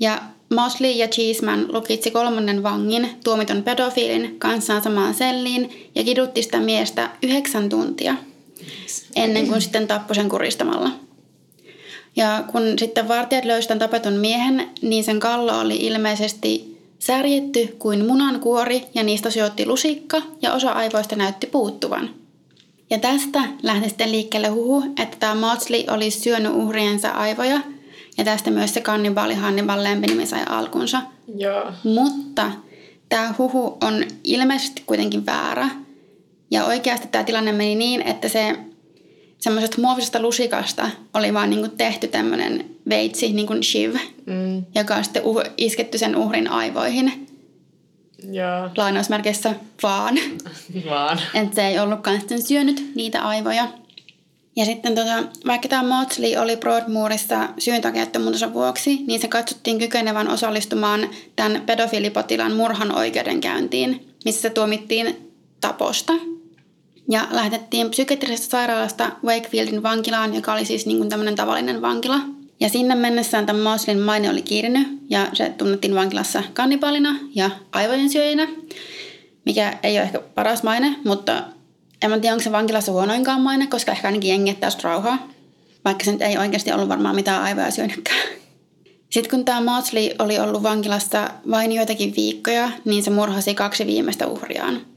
Ja 0.00 0.22
Mosley 0.54 0.90
ja 0.90 1.08
Cheeseman 1.08 1.66
lukitsi 1.72 2.10
kolmannen 2.10 2.62
vangin, 2.62 3.10
tuomiton 3.24 3.62
pedofiilin, 3.62 4.36
kanssaan 4.38 4.82
samaan 4.82 5.14
selliin 5.14 5.90
ja 5.94 6.04
kidutti 6.04 6.42
sitä 6.42 6.60
miestä 6.60 7.10
yhdeksän 7.22 7.68
tuntia 7.68 8.14
ennen 9.16 9.48
kuin 9.48 9.60
sitten 9.60 9.88
tappoi 9.88 10.14
sen 10.14 10.28
kuristamalla. 10.28 10.90
Ja 12.16 12.44
kun 12.52 12.62
sitten 12.78 13.08
vartijat 13.08 13.44
löysivät 13.44 13.68
tämän 13.68 13.90
tapetun 13.90 14.12
miehen, 14.12 14.70
niin 14.82 15.04
sen 15.04 15.20
kallo 15.20 15.60
oli 15.60 15.76
ilmeisesti 15.76 16.78
särjetty 16.98 17.76
kuin 17.78 18.06
munankuori 18.06 18.82
ja 18.94 19.02
niistä 19.02 19.30
sijoitti 19.30 19.66
lusikka 19.66 20.22
ja 20.42 20.52
osa 20.52 20.72
aivoista 20.72 21.16
näytti 21.16 21.46
puuttuvan. 21.46 22.10
Ja 22.90 22.98
tästä 22.98 23.42
lähti 23.62 23.88
sitten 23.88 24.12
liikkeelle 24.12 24.48
huhu, 24.48 24.84
että 25.02 25.16
tämä 25.20 25.34
Maudsley 25.34 25.84
olisi 25.90 26.20
syönyt 26.20 26.52
uhriensa 26.54 27.08
aivoja 27.08 27.60
ja 28.18 28.24
tästä 28.24 28.50
myös 28.50 28.74
se 28.74 28.80
kannibaali 28.80 29.34
Hannibal 29.34 29.84
lempinimi 29.84 30.26
sai 30.26 30.42
alkunsa. 30.48 31.02
Joo. 31.36 31.72
Mutta 31.84 32.50
tämä 33.08 33.34
huhu 33.38 33.78
on 33.80 34.04
ilmeisesti 34.24 34.82
kuitenkin 34.86 35.26
väärä. 35.26 35.68
Ja 36.50 36.64
oikeasti 36.64 37.08
tämä 37.08 37.24
tilanne 37.24 37.52
meni 37.52 37.74
niin, 37.74 38.02
että 38.02 38.28
se 38.28 38.56
semmoisesta 39.40 39.80
muovisesta 39.80 40.22
lusikasta 40.22 40.90
oli 41.14 41.34
vaan 41.34 41.50
niin 41.50 41.60
kuin 41.60 41.70
tehty 41.70 42.08
tämmöinen 42.08 42.64
veitsi, 42.88 43.32
niin 43.32 43.46
kuin 43.46 43.62
shiv, 43.62 43.94
mm. 44.26 44.64
joka 44.74 44.94
on 44.94 45.04
sitten 45.04 45.22
uh, 45.24 45.42
isketty 45.56 45.98
sen 45.98 46.16
uhrin 46.16 46.48
aivoihin. 46.48 47.26
Joo. 48.32 48.70
Lainausmerkeissä 48.76 49.54
vaan. 49.82 50.14
vaan. 50.90 51.20
Että 51.34 51.54
se 51.54 51.66
ei 51.66 51.78
ollutkaan 51.78 52.20
sitten 52.20 52.42
syönyt 52.42 52.92
niitä 52.94 53.22
aivoja. 53.22 53.68
Ja 54.56 54.64
sitten 54.64 54.94
tota, 54.94 55.22
vaikka 55.46 55.68
tämä 55.68 55.82
Maudsley 55.82 56.36
oli 56.36 56.56
Broadmoorissa 56.56 57.48
syyntakeettomuutensa 57.58 58.52
vuoksi, 58.52 59.04
niin 59.06 59.20
se 59.20 59.28
katsottiin 59.28 59.78
kykenevän 59.78 60.28
osallistumaan 60.28 61.08
tämän 61.36 61.62
pedofilipotilaan 61.66 62.52
murhan 62.52 62.96
oikeudenkäyntiin, 62.96 64.14
missä 64.24 64.40
se 64.40 64.50
tuomittiin 64.50 65.32
taposta– 65.60 66.12
ja 67.10 67.26
lähetettiin 67.30 67.90
psykiatrisesta 67.90 68.50
sairaalasta 68.50 69.10
Wakefieldin 69.24 69.82
vankilaan, 69.82 70.34
joka 70.34 70.52
oli 70.52 70.64
siis 70.64 70.86
niin 70.86 70.98
kuin 70.98 71.08
tämmöinen 71.08 71.36
tavallinen 71.36 71.82
vankila. 71.82 72.20
Ja 72.60 72.68
sinne 72.68 72.94
mennessään 72.94 73.46
tämän 73.46 73.62
Moslin 73.62 73.98
maine 73.98 74.30
oli 74.30 74.42
kiirinyt 74.42 74.88
ja 75.10 75.26
se 75.32 75.52
tunnettiin 75.58 75.94
vankilassa 75.94 76.42
kannipalina 76.54 77.16
ja 77.34 77.50
aivojen 77.72 78.10
syöjänä, 78.10 78.48
mikä 79.46 79.78
ei 79.82 79.96
ole 79.96 80.02
ehkä 80.02 80.20
paras 80.34 80.62
maine, 80.62 80.96
mutta 81.04 81.42
en 82.02 82.10
mä 82.10 82.18
tiedä, 82.18 82.34
onko 82.34 82.44
se 82.44 82.52
vankilassa 82.52 82.92
huonoinkaan 82.92 83.40
maine, 83.40 83.66
koska 83.66 83.92
ehkä 83.92 84.08
ainakin 84.08 84.30
jengi 84.30 84.50
jättää 84.50 84.70
rauhaa, 84.82 85.28
vaikka 85.84 86.04
se 86.04 86.12
nyt 86.12 86.22
ei 86.22 86.38
oikeasti 86.38 86.72
ollut 86.72 86.88
varmaan 86.88 87.14
mitään 87.14 87.42
aivoja 87.42 87.70
syönytkään. 87.70 88.28
Sitten 89.10 89.30
kun 89.30 89.44
tämä 89.44 89.60
Mosley 89.60 90.10
oli 90.18 90.38
ollut 90.38 90.62
vankilassa 90.62 91.30
vain 91.50 91.72
joitakin 91.72 92.12
viikkoja, 92.16 92.70
niin 92.84 93.02
se 93.02 93.10
murhasi 93.10 93.54
kaksi 93.54 93.86
viimeistä 93.86 94.26
uhriaan– 94.26 94.80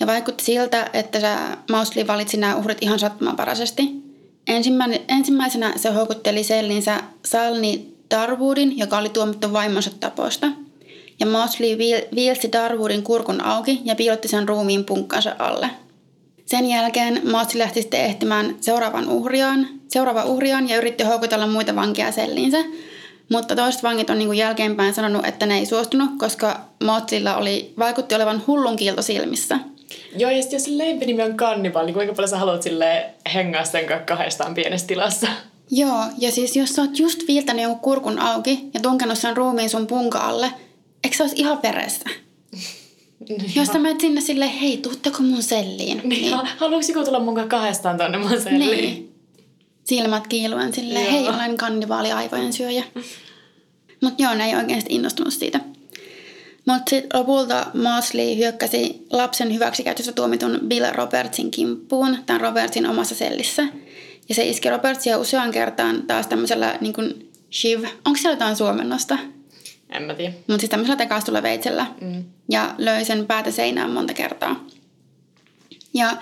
ja 0.00 0.06
vaikutti 0.06 0.44
siltä, 0.44 0.90
että 0.92 1.20
se 1.20 1.28
Mausley 1.70 2.06
valitsi 2.06 2.36
nämä 2.36 2.56
uhrit 2.56 2.78
ihan 2.80 2.98
sattumanvaraisesti. 2.98 3.82
Ensimmäisenä 5.08 5.72
se 5.76 5.90
houkutteli 5.90 6.44
sellinsä 6.44 7.00
Salni 7.24 7.94
Darwoodin, 8.10 8.78
joka 8.78 8.98
oli 8.98 9.08
tuomittu 9.08 9.52
vaimonsa 9.52 9.90
taposta. 10.00 10.46
Ja 11.20 11.26
Mosley 11.26 11.78
viilsi 12.14 12.52
Darwoodin 12.52 13.02
kurkun 13.02 13.40
auki 13.44 13.80
ja 13.84 13.94
piilotti 13.94 14.28
sen 14.28 14.48
ruumiin 14.48 14.84
punkkansa 14.84 15.36
alle. 15.38 15.70
Sen 16.46 16.66
jälkeen 16.66 17.30
Mosley 17.30 17.58
lähti 17.58 17.82
sitten 17.82 18.00
ehtimään 18.00 18.56
seuraavan 18.60 19.08
uhriaan, 19.08 19.68
seuraava 19.88 20.24
uhriaan 20.24 20.68
ja 20.68 20.76
yritti 20.76 21.04
houkutella 21.04 21.46
muita 21.46 21.76
vankia 21.76 22.12
sellinsä. 22.12 22.58
Mutta 23.32 23.56
toiset 23.56 23.82
vangit 23.82 24.10
on 24.10 24.18
niin 24.18 24.34
jälkeenpäin 24.34 24.94
sanonut, 24.94 25.26
että 25.26 25.46
ne 25.46 25.58
ei 25.58 25.66
suostunut, 25.66 26.10
koska 26.18 26.60
Mosleylla 26.84 27.36
oli, 27.36 27.74
vaikutti 27.78 28.14
olevan 28.14 28.42
hullun 28.46 28.76
kiilto 28.76 29.02
silmissä– 29.02 29.58
Joo, 30.16 30.30
ja 30.30 30.42
jos 30.52 30.66
lempinimi 30.66 31.22
on 31.22 31.36
kannibal, 31.36 31.86
niin 31.86 31.94
kuinka 31.94 32.14
paljon 32.14 32.28
sä 32.28 32.38
haluat 32.38 32.62
sille 32.62 33.06
hengaa 33.34 33.64
sen 33.64 33.84
kahdestaan 34.06 34.54
pienessä 34.54 34.86
tilassa? 34.86 35.26
Joo, 35.70 36.04
ja 36.18 36.30
siis 36.30 36.56
jos 36.56 36.70
sä 36.70 36.82
oot 36.82 36.98
just 36.98 37.28
viiltänyt 37.28 37.62
jonkun 37.62 37.80
kurkun 37.80 38.18
auki 38.18 38.60
ja 38.74 38.80
tunkenut 38.80 39.18
sen 39.18 39.36
ruumiin 39.36 39.70
sun 39.70 39.86
punka 39.86 40.18
alle, 40.18 40.50
eikö 41.04 41.16
se 41.16 41.22
olisi 41.22 41.36
ihan 41.38 41.62
veressä? 41.62 42.10
Jos 43.54 43.72
menet 43.72 44.00
sinne 44.00 44.20
silleen, 44.20 44.50
hei, 44.50 44.76
tuutteko 44.76 45.22
mun 45.22 45.42
selliin? 45.42 46.00
Niin, 46.04 46.08
niin. 46.08 46.48
haluaisi 46.56 46.92
joku 46.92 47.04
tulla 47.04 47.20
mun 47.20 47.48
kahdestaan 47.48 47.98
tonne 47.98 48.18
mun 48.18 48.40
selliin? 48.40 48.70
Niin. 48.70 49.14
Silmät 49.84 50.26
kiiluen 50.26 50.74
silleen, 50.74 51.10
hei, 51.10 51.28
olen 51.28 51.56
kannivaali 51.56 52.12
aivojen 52.12 52.52
syöjä. 52.52 52.84
Mutta 54.00 54.22
joo, 54.22 54.34
ne 54.34 54.46
ei 54.46 54.56
oikeasti 54.56 54.94
innostunut 54.94 55.34
siitä. 55.34 55.60
Mutta 56.66 56.90
sitten 56.90 57.20
lopulta 57.20 57.66
Mosley 57.74 58.36
hyökkäsi 58.36 59.06
lapsen 59.10 59.54
hyväksikäytöstä 59.54 60.12
tuomitun 60.12 60.60
Bill 60.66 60.86
Robertsin 60.92 61.50
kimppuun 61.50 62.18
tämän 62.26 62.40
Robertsin 62.40 62.86
omassa 62.86 63.14
sellissä. 63.14 63.62
Ja 64.28 64.34
se 64.34 64.44
iski 64.44 64.70
Robertsia 64.70 65.18
usean 65.18 65.50
kertaan 65.50 66.02
taas 66.02 66.26
tämmöisellä 66.26 66.78
niin 66.80 66.92
kuin 66.92 67.32
shiv. 67.52 67.84
Onko 68.04 68.18
siellä 68.18 68.34
jotain 68.34 68.56
suomennosta? 68.56 69.18
En 69.90 70.02
mä 70.02 70.14
tiedä. 70.14 70.32
Mutta 70.36 70.60
siis 70.60 70.70
tämmöisellä 70.70 70.96
tekaistulla 70.96 71.42
veitsellä. 71.42 71.86
Mm. 72.00 72.24
Ja 72.50 72.74
löi 72.78 73.04
sen 73.04 73.26
päätä 73.26 73.50
seinään 73.50 73.90
monta 73.90 74.14
kertaa. 74.14 74.64
Ja 75.94 76.16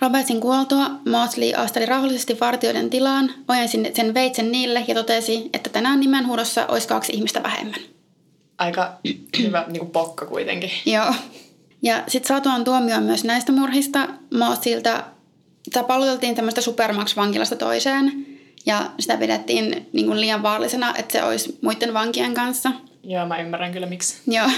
Robertsin 0.00 0.40
kuoltua 0.40 0.90
Mosley 1.10 1.54
asteli 1.54 1.86
rauhallisesti 1.86 2.40
vartijoiden 2.40 2.90
tilaan, 2.90 3.30
ojensi 3.48 3.82
sen 3.94 4.14
veitsen 4.14 4.52
niille 4.52 4.84
ja 4.88 4.94
totesi, 4.94 5.50
että 5.52 5.70
tänään 5.70 6.00
nimenhuudossa 6.00 6.66
olisi 6.66 6.88
kaksi 6.88 7.12
ihmistä 7.12 7.42
vähemmän. 7.42 7.80
Aika 8.58 8.92
hyvä 9.42 9.64
niin 9.68 9.78
kuin 9.78 9.90
pokka 9.90 10.26
kuitenkin. 10.26 10.70
Joo. 10.86 11.14
Ja 11.82 12.04
sitten 12.08 12.28
saatuaan 12.28 12.64
tuomioon 12.64 13.02
myös 13.02 13.24
näistä 13.24 13.52
murhista, 13.52 14.08
Mosleyltä 14.34 15.04
sitä 15.64 15.82
palauteltiin 15.82 16.34
tämmöistä 16.34 16.60
Supermax-vankilasta 16.60 17.56
toiseen. 17.56 18.26
Ja 18.66 18.90
sitä 18.98 19.16
pidettiin 19.16 19.88
niin 19.92 20.06
kuin 20.06 20.20
liian 20.20 20.42
vaarallisena, 20.42 20.94
että 20.96 21.12
se 21.12 21.24
olisi 21.24 21.58
muiden 21.62 21.94
vankien 21.94 22.34
kanssa. 22.34 22.70
Joo, 23.02 23.26
mä 23.26 23.38
ymmärrän 23.38 23.72
kyllä 23.72 23.86
miksi. 23.86 24.16
Joo. 24.26 24.50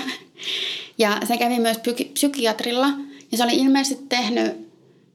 Ja 0.99 1.19
se 1.29 1.37
kävi 1.37 1.59
myös 1.59 1.79
psyki- 1.79 2.11
psykiatrilla. 2.13 2.87
Ja 3.33 3.39
se 3.39 3.45
oli 3.45 3.57
ilmeisesti 3.57 4.05
tehnyt, 4.09 4.71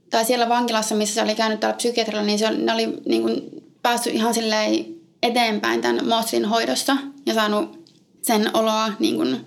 tai 0.10 0.26
siellä 0.26 0.50
vankilassa, 0.50 0.96
missä 0.96 1.16
se 1.16 1.22
oli 1.22 1.36
käynyt 1.36 1.60
täällä 1.60 1.78
psykiatrilla, 1.78 2.24
niin 2.24 2.40
se 2.40 2.48
oli, 2.48 2.58
ne 2.58 2.74
oli 2.74 2.88
niin 3.06 3.22
kuin 3.22 3.42
päässyt 3.82 4.14
ihan 4.14 4.34
silleen 4.34 4.86
eteenpäin 5.24 5.82
tämän 5.82 6.08
Moslin 6.08 6.46
hoidossa 6.46 6.98
ja 7.26 7.34
saanut 7.34 7.85
sen 8.26 8.50
oloa, 8.54 8.92
niin 9.00 9.16
kuin, 9.16 9.46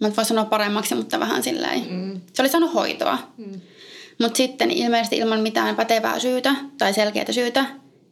mä 0.00 0.16
voi 0.16 0.24
sanoa 0.24 0.44
paremmaksi, 0.44 0.94
mutta 0.94 1.20
vähän 1.20 1.42
silleen. 1.42 1.86
Mm. 1.90 2.20
Se 2.32 2.42
oli 2.42 2.48
saanut 2.48 2.74
hoitoa. 2.74 3.18
Mm. 3.36 3.60
Mutta 4.20 4.36
sitten 4.36 4.70
ilmeisesti 4.70 5.16
ilman 5.16 5.40
mitään 5.40 5.76
pätevää 5.76 6.18
syytä 6.18 6.54
tai 6.78 6.94
selkeää 6.94 7.32
syytä, 7.32 7.64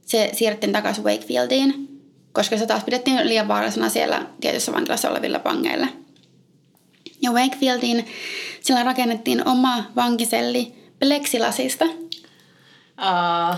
se 0.06 0.30
siirrettiin 0.32 0.72
takaisin 0.72 1.04
Wakefieldiin, 1.04 1.88
koska 2.32 2.56
se 2.56 2.66
taas 2.66 2.84
pidettiin 2.84 3.28
liian 3.28 3.48
vaarallisena 3.48 3.88
siellä 3.88 4.26
tietyssä 4.40 4.72
vankilassa 4.72 5.10
olevilla 5.10 5.38
pangeilla. 5.38 5.86
Ja 7.22 7.30
Wakefieldiin 7.30 8.06
sillä 8.60 8.82
rakennettiin 8.82 9.48
oma 9.48 9.84
vankiselli 9.96 10.74
pleksilasista, 10.98 11.84
uh. 11.84 13.56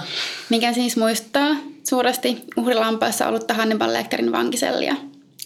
mikä 0.48 0.72
siis 0.72 0.96
muistaa 0.96 1.56
suuresti 1.88 2.44
uhrilampaassa 2.56 3.28
ollutta 3.28 3.54
Hannibal 3.54 3.92
Lecterin 3.92 4.32
vankisellia. 4.32 4.96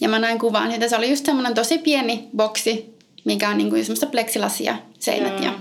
Ja 0.01 0.09
mä 0.09 0.19
näin 0.19 0.39
kuvan 0.39 0.71
siitä. 0.71 0.87
Se 0.87 0.95
oli 0.95 1.09
just 1.09 1.25
semmoinen 1.25 1.53
tosi 1.53 1.77
pieni 1.77 2.29
boksi, 2.35 2.95
mikä 3.25 3.49
on 3.49 3.57
niinku 3.57 3.75
semmoista 3.75 4.05
pleksilasia 4.05 4.77
seinät 4.99 5.39
yeah. 5.39 5.43
ja 5.43 5.53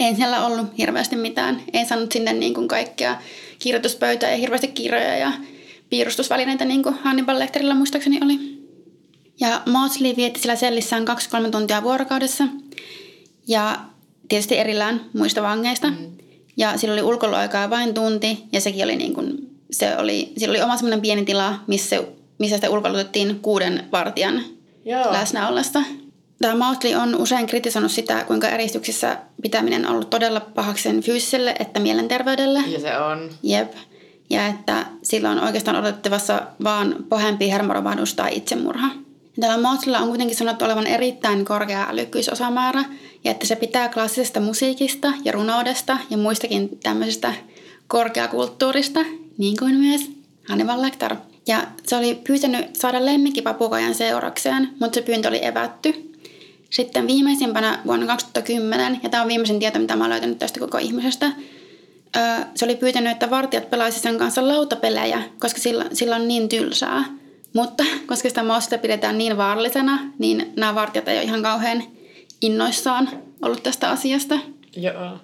ei 0.00 0.14
siellä 0.14 0.46
ollut 0.46 0.66
hirveästi 0.78 1.16
mitään. 1.16 1.62
Ei 1.72 1.84
saanut 1.84 2.12
sinne 2.12 2.32
niin 2.32 2.54
kuin 2.54 2.68
kaikkea 2.68 3.18
kirjoituspöytää 3.58 4.30
ja 4.30 4.36
hirveästi 4.36 4.68
kirjoja 4.68 5.16
ja 5.16 5.32
piirustusvälineitä 5.90 6.64
niin 6.64 6.82
kuin 6.82 6.94
Hannibal 6.94 7.38
Lecterillä 7.38 7.74
muistaakseni 7.74 8.20
oli. 8.24 8.62
Ja 9.40 9.62
Mosley 9.66 10.16
vietti 10.16 10.40
sillä 10.40 10.56
sellissään 10.56 11.04
2-3 11.46 11.50
tuntia 11.50 11.82
vuorokaudessa 11.82 12.44
ja 13.48 13.78
tietysti 14.28 14.58
erillään 14.58 15.00
muista 15.18 15.42
vangeista. 15.42 15.90
Mm. 15.90 15.96
Ja 16.56 16.78
sillä 16.78 16.92
oli 16.92 17.02
ulkoiluaikaa 17.02 17.70
vain 17.70 17.94
tunti 17.94 18.44
ja 18.52 18.60
sekin 18.60 18.84
oli 18.84 18.96
niin 18.96 19.14
kuin, 19.14 19.50
se 19.70 19.96
oli, 19.96 20.32
sillä 20.36 20.52
oli 20.52 20.62
oma 20.62 20.76
semmoinen 20.76 21.00
pieni 21.00 21.24
tila, 21.24 21.58
missä, 21.66 22.02
missä 22.42 22.56
sitä 22.56 22.70
ulkoilutettiin 22.70 23.40
kuuden 23.40 23.84
vartijan 23.92 24.42
Joo. 24.84 25.12
läsnä 25.12 25.48
ollessa. 25.48 25.82
Tämä 26.40 26.54
Mautli 26.54 26.94
on 26.94 27.14
usein 27.14 27.46
kritisoinut 27.46 27.92
sitä, 27.92 28.24
kuinka 28.24 28.48
eristyksissä 28.48 29.18
pitäminen 29.42 29.86
on 29.86 29.92
ollut 29.92 30.10
todella 30.10 30.40
pahaksi 30.40 30.82
sen 30.82 31.00
fyysiselle 31.00 31.54
että 31.58 31.80
mielenterveydelle. 31.80 32.58
Ja 32.66 32.80
se 32.80 32.98
on. 32.98 33.30
Jep. 33.42 33.72
Ja 34.30 34.46
että 34.46 34.86
sillä 35.02 35.30
on 35.30 35.40
oikeastaan 35.40 35.76
odotettavassa 35.76 36.42
vaan 36.64 36.96
pahempi 37.08 37.50
hermoromahdus 37.50 38.14
tai 38.14 38.36
itsemurha. 38.36 38.88
Tällä 39.40 39.56
Mautlilla 39.56 39.98
on 39.98 40.08
kuitenkin 40.08 40.36
sanottu 40.36 40.64
olevan 40.64 40.86
erittäin 40.86 41.44
korkea 41.44 41.86
älykkyysosamäärä 41.90 42.84
ja 43.24 43.30
että 43.30 43.46
se 43.46 43.56
pitää 43.56 43.88
klassisesta 43.88 44.40
musiikista 44.40 45.12
ja 45.24 45.32
runoudesta 45.32 45.98
ja 46.10 46.16
muistakin 46.16 46.78
tämmöisestä 46.82 47.34
korkeakulttuurista, 47.86 49.00
niin 49.38 49.56
kuin 49.56 49.74
myös 49.74 50.10
Hannibal 50.48 50.82
Lecter. 50.82 51.16
Ja 51.46 51.66
se 51.86 51.96
oli 51.96 52.14
pyytänyt 52.14 52.76
saada 52.76 53.06
lemmikkipapukajan 53.06 53.94
seurakseen, 53.94 54.68
mutta 54.80 54.94
se 54.94 55.02
pyyntö 55.02 55.28
oli 55.28 55.44
evätty. 55.44 56.12
Sitten 56.70 57.06
viimeisimpänä 57.06 57.78
vuonna 57.86 58.06
2010, 58.06 59.00
ja 59.02 59.08
tämä 59.08 59.22
on 59.22 59.28
viimeisin 59.28 59.58
tieto, 59.58 59.78
mitä 59.78 59.96
mä 59.96 60.04
olen 60.04 60.10
löytänyt 60.10 60.38
tästä 60.38 60.60
koko 60.60 60.78
ihmisestä, 60.78 61.32
se 62.54 62.64
oli 62.64 62.76
pyytänyt, 62.76 63.12
että 63.12 63.30
vartijat 63.30 63.70
pelaisivat 63.70 64.02
sen 64.02 64.18
kanssa 64.18 64.48
lautapelejä, 64.48 65.22
koska 65.38 65.60
sillä, 65.60 65.84
sillä 65.92 66.16
on 66.16 66.28
niin 66.28 66.48
tylsää. 66.48 67.04
Mutta 67.54 67.84
koska 68.06 68.28
sitä 68.28 68.42
mausta 68.42 68.78
pidetään 68.78 69.18
niin 69.18 69.36
vaarallisena, 69.36 69.98
niin 70.18 70.52
nämä 70.56 70.74
vartijat 70.74 71.08
ei 71.08 71.16
ole 71.16 71.24
ihan 71.24 71.42
kauhean 71.42 71.82
innoissaan 72.40 73.10
ollut 73.42 73.62
tästä 73.62 73.90
asiasta. 73.90 74.38
Joo. 74.76 75.18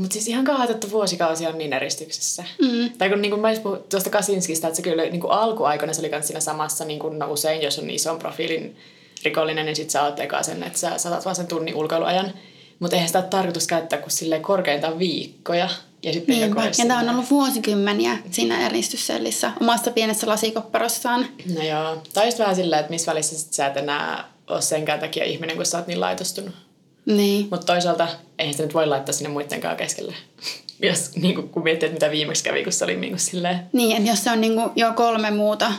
Mutta 0.00 0.12
siis 0.12 0.28
ihan 0.28 0.44
kauheaa, 0.44 0.70
että 0.70 0.90
vuosikausia 0.90 1.48
on 1.48 1.58
niin 1.58 1.72
eristyksessä. 1.72 2.44
Mm. 2.62 2.90
Tai 2.98 3.08
kun, 3.08 3.22
niin 3.22 3.30
kuin 3.30 3.40
mä 3.40 3.48
puhun 3.62 3.84
tuosta 3.90 4.10
Kasinskista, 4.10 4.66
että 4.66 4.76
se 4.76 4.82
kyllä 4.82 5.02
niin 5.02 5.20
kuin 5.20 5.32
alkuaikoina 5.32 5.92
se 5.92 6.00
oli 6.00 6.08
myös 6.08 6.26
siinä 6.26 6.40
samassa, 6.40 6.84
niin 6.84 6.98
kuin, 6.98 7.18
no 7.18 7.32
usein 7.32 7.62
jos 7.62 7.78
on 7.78 7.90
ison 7.90 8.18
profiilin 8.18 8.76
rikollinen, 9.24 9.66
niin 9.66 9.76
sit 9.76 9.90
sä 9.90 10.02
oot 10.02 10.20
eka 10.20 10.42
sen, 10.42 10.62
että 10.62 10.78
sä 10.78 10.98
saat 10.98 11.24
vaan 11.24 11.36
sen 11.36 11.46
tunnin 11.46 11.74
ulkoiluajan. 11.74 12.32
Mutta 12.78 12.96
eihän 12.96 13.08
sitä 13.08 13.18
ole 13.18 13.28
tarkoitus 13.28 13.66
käyttää 13.66 13.98
kuin 13.98 14.10
sille 14.10 14.38
korkeintaan 14.40 14.98
viikkoja. 14.98 15.68
Ja 16.02 16.12
sitten 16.12 16.34
niin, 16.34 16.56
ja 16.78 16.86
tämä 16.86 17.00
on 17.00 17.08
ollut 17.08 17.30
vuosikymmeniä 17.30 18.18
siinä 18.30 18.66
eristyssellissä 18.66 19.52
omassa 19.60 19.90
pienessä 19.90 20.26
lasikopparossaan. 20.26 21.26
No 21.54 21.62
joo. 21.62 22.02
Tai 22.12 22.26
just 22.26 22.38
vähän 22.38 22.56
silleen, 22.56 22.80
että 22.80 22.90
missä 22.90 23.10
välissä 23.10 23.38
sit 23.38 23.52
sä 23.52 23.66
et 23.66 23.76
enää 23.76 24.24
ole 24.46 24.62
senkään 24.62 25.00
takia 25.00 25.24
ihminen, 25.24 25.56
kun 25.56 25.66
sä 25.66 25.78
oot 25.78 25.86
niin 25.86 26.00
laitostunut. 26.00 26.69
Niin. 27.06 27.48
Mutta 27.50 27.66
toisaalta 27.66 28.08
eihän 28.38 28.54
sitä 28.54 28.62
nyt 28.62 28.74
voi 28.74 28.86
laittaa 28.86 29.12
sinne 29.12 29.30
muidenkaan 29.30 29.76
keskelle. 29.76 30.14
Jos, 30.82 31.16
niin 31.16 31.34
kun, 31.34 31.48
kun 31.48 31.62
miettii, 31.62 31.86
että 31.86 31.94
mitä 31.94 32.10
viimeksi 32.10 32.44
kävi, 32.44 32.64
kun 32.64 32.72
se 32.72 32.84
oli 32.84 32.96
niin 32.96 33.12
kuin 33.12 33.20
silleen... 33.20 33.60
Niin, 33.72 33.96
että 33.96 34.10
jos 34.10 34.24
se 34.24 34.30
on 34.30 34.40
niin 34.40 34.54
kuin 34.54 34.70
jo 34.76 34.92
kolme 34.92 35.30
muuta, 35.30 35.72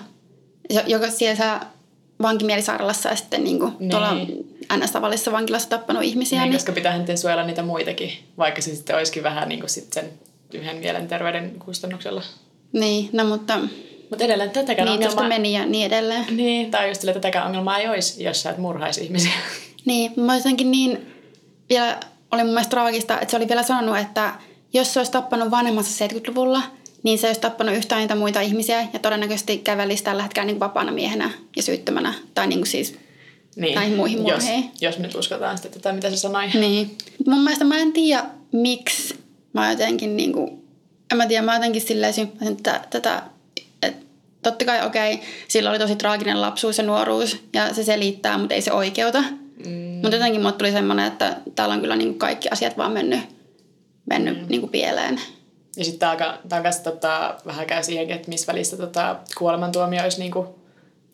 joka 0.88 1.10
siellä 1.10 1.36
sä 1.36 1.60
vankimielisairaalassa 2.22 3.10
ja 3.10 3.16
sitten 3.16 3.44
niin 3.44 3.60
kuin 3.60 3.74
niin. 3.80 3.90
tuolla 3.90 4.14
NS-tavallisessa 4.78 5.32
vankilassa 5.32 5.70
tappanut 5.70 6.04
ihmisiä. 6.04 6.40
Niin, 6.40 6.50
niin... 6.50 6.60
koska 6.60 6.72
pitää 6.72 6.98
sitten 6.98 7.18
suojella 7.18 7.44
niitä 7.44 7.64
muitakin, 7.64 8.12
vaikka 8.38 8.62
se 8.62 8.76
sitten 8.76 8.96
olisikin 8.96 9.24
vähän 9.24 9.50
niin 9.50 9.60
kuin 9.60 9.70
sit 9.70 9.94
sen 9.94 10.06
yhden 10.54 10.78
mielenterveyden 10.78 11.56
kustannuksella. 11.66 12.24
Niin, 12.74 13.10
no 13.14 13.26
mutta... 13.26 13.60
Mutta 14.10 14.26
edelleen 14.26 14.50
tätäkään 14.50 14.88
niin, 14.88 14.96
ongelmaa... 14.96 15.28
meni 15.28 15.54
ja 15.54 15.66
niin 15.66 15.86
edelleen. 15.86 16.26
Niin, 16.38 16.72
tai 16.72 16.88
just 16.88 17.02
sille, 17.02 17.14
tätäkään 17.14 17.46
ongelmaa 17.46 17.78
ei 17.78 17.88
olisi, 17.88 18.24
jos 18.24 18.42
sä 18.42 18.50
et 18.50 18.58
murhaisi 18.58 19.04
ihmisiä. 19.04 19.32
Niin, 19.86 20.14
mä 20.16 20.38
jotenkin 20.38 20.72
niin... 20.72 21.08
Vielä 21.70 22.00
oli 22.32 22.44
mun 22.44 22.54
mielestä 22.54 22.70
traagista, 22.70 23.20
että 23.20 23.32
se 23.32 23.38
oli 23.38 23.48
vielä 23.48 23.64
sanonut, 23.64 23.98
että 23.98 24.34
jos 24.74 24.94
se 24.94 25.00
olisi 25.00 25.12
tappanut 25.12 25.52
vanhemmassa 25.52 26.06
70-luvulla– 26.06 26.64
niin 27.04 27.20
se 27.20 27.28
olisi 27.28 27.42
tappanut 27.42 27.76
yhtään 27.76 28.02
niitä 28.02 28.16
muita 28.16 28.42
ihmisiä 28.42 28.88
ja 28.94 29.00
todennäköisesti 29.00 29.58
kävelisi 29.58 30.04
tällä 30.04 30.24
hetkellä 30.24 30.46
niin 30.46 30.60
vapaana 30.60 30.92
miehenä 30.92 31.30
ja 31.56 31.64
syyttömänä 31.64 32.14
tai 32.34 32.48
niin 32.48 32.60
kuin 32.60 32.68
siis 32.68 32.96
niin. 33.56 33.76
näihin 33.76 33.96
muihin 33.96 34.28
jos. 34.28 34.44
Jos 34.82 35.00
nyt 35.00 35.16
uskotaan 35.16 35.58
sitten 35.58 35.72
tätä, 35.72 35.94
mitä 35.94 36.10
se 36.10 36.18
sanoi. 36.18 36.48
Niin. 36.48 36.98
Mun 37.28 37.44
mielestä 37.44 37.66
mä 37.66 37.78
en 37.78 37.94
tiedä, 37.94 38.26
miksi 38.52 39.16
mä 39.54 39.72
jotenkin 39.72 40.18
niin 40.18 40.34
kuin, 40.34 40.64
en 41.12 41.18
mä 41.18 41.28
tiedä, 41.28 41.46
mä 41.46 41.56
jotenkin 41.56 41.82
silleen 41.82 42.14
tätä, 42.64 42.82
tätä 42.90 43.22
että 43.82 44.06
totta 44.44 44.66
kai 44.66 44.86
okei, 44.86 45.14
okay, 45.14 45.26
sillä 45.48 45.70
oli 45.70 45.80
tosi 45.80 45.96
traaginen 45.96 46.42
lapsuus 46.42 46.78
ja 46.78 46.84
nuoruus 46.84 47.38
ja 47.54 47.74
se 47.74 47.84
selittää, 47.84 48.38
mutta 48.38 48.56
ei 48.56 48.62
se 48.62 48.72
oikeuta. 48.72 49.24
Mm. 49.66 50.00
Mutta 50.02 50.16
jotenkin 50.16 50.42
mulle 50.42 50.54
tuli 50.54 50.72
semmoinen, 50.72 51.06
että 51.06 51.36
täällä 51.56 51.76
on 51.76 51.82
kyllä 51.82 51.96
niin 51.96 52.10
kuin 52.10 52.20
kaikki 52.20 52.50
asiat 52.52 52.78
vaan 52.78 52.92
mennyt, 52.92 53.20
mennyt 54.10 54.42
mm. 54.42 54.46
niin 54.50 54.62
kuin 54.62 54.72
pieleen. 54.72 55.22
Ja 55.78 55.86
sitten 55.86 56.18
tämä 56.18 56.58
on 56.58 56.62
myös 56.62 56.80
tota, 56.80 57.36
vähän 57.46 57.68
käy 57.68 57.84
siihenkin, 57.84 58.16
että 58.16 58.30
missä 58.30 58.54
välissä 58.54 58.78
tota, 58.78 59.16
kuolemantuomio 59.38 60.04
olisi 60.04 60.20
niinku 60.20 60.62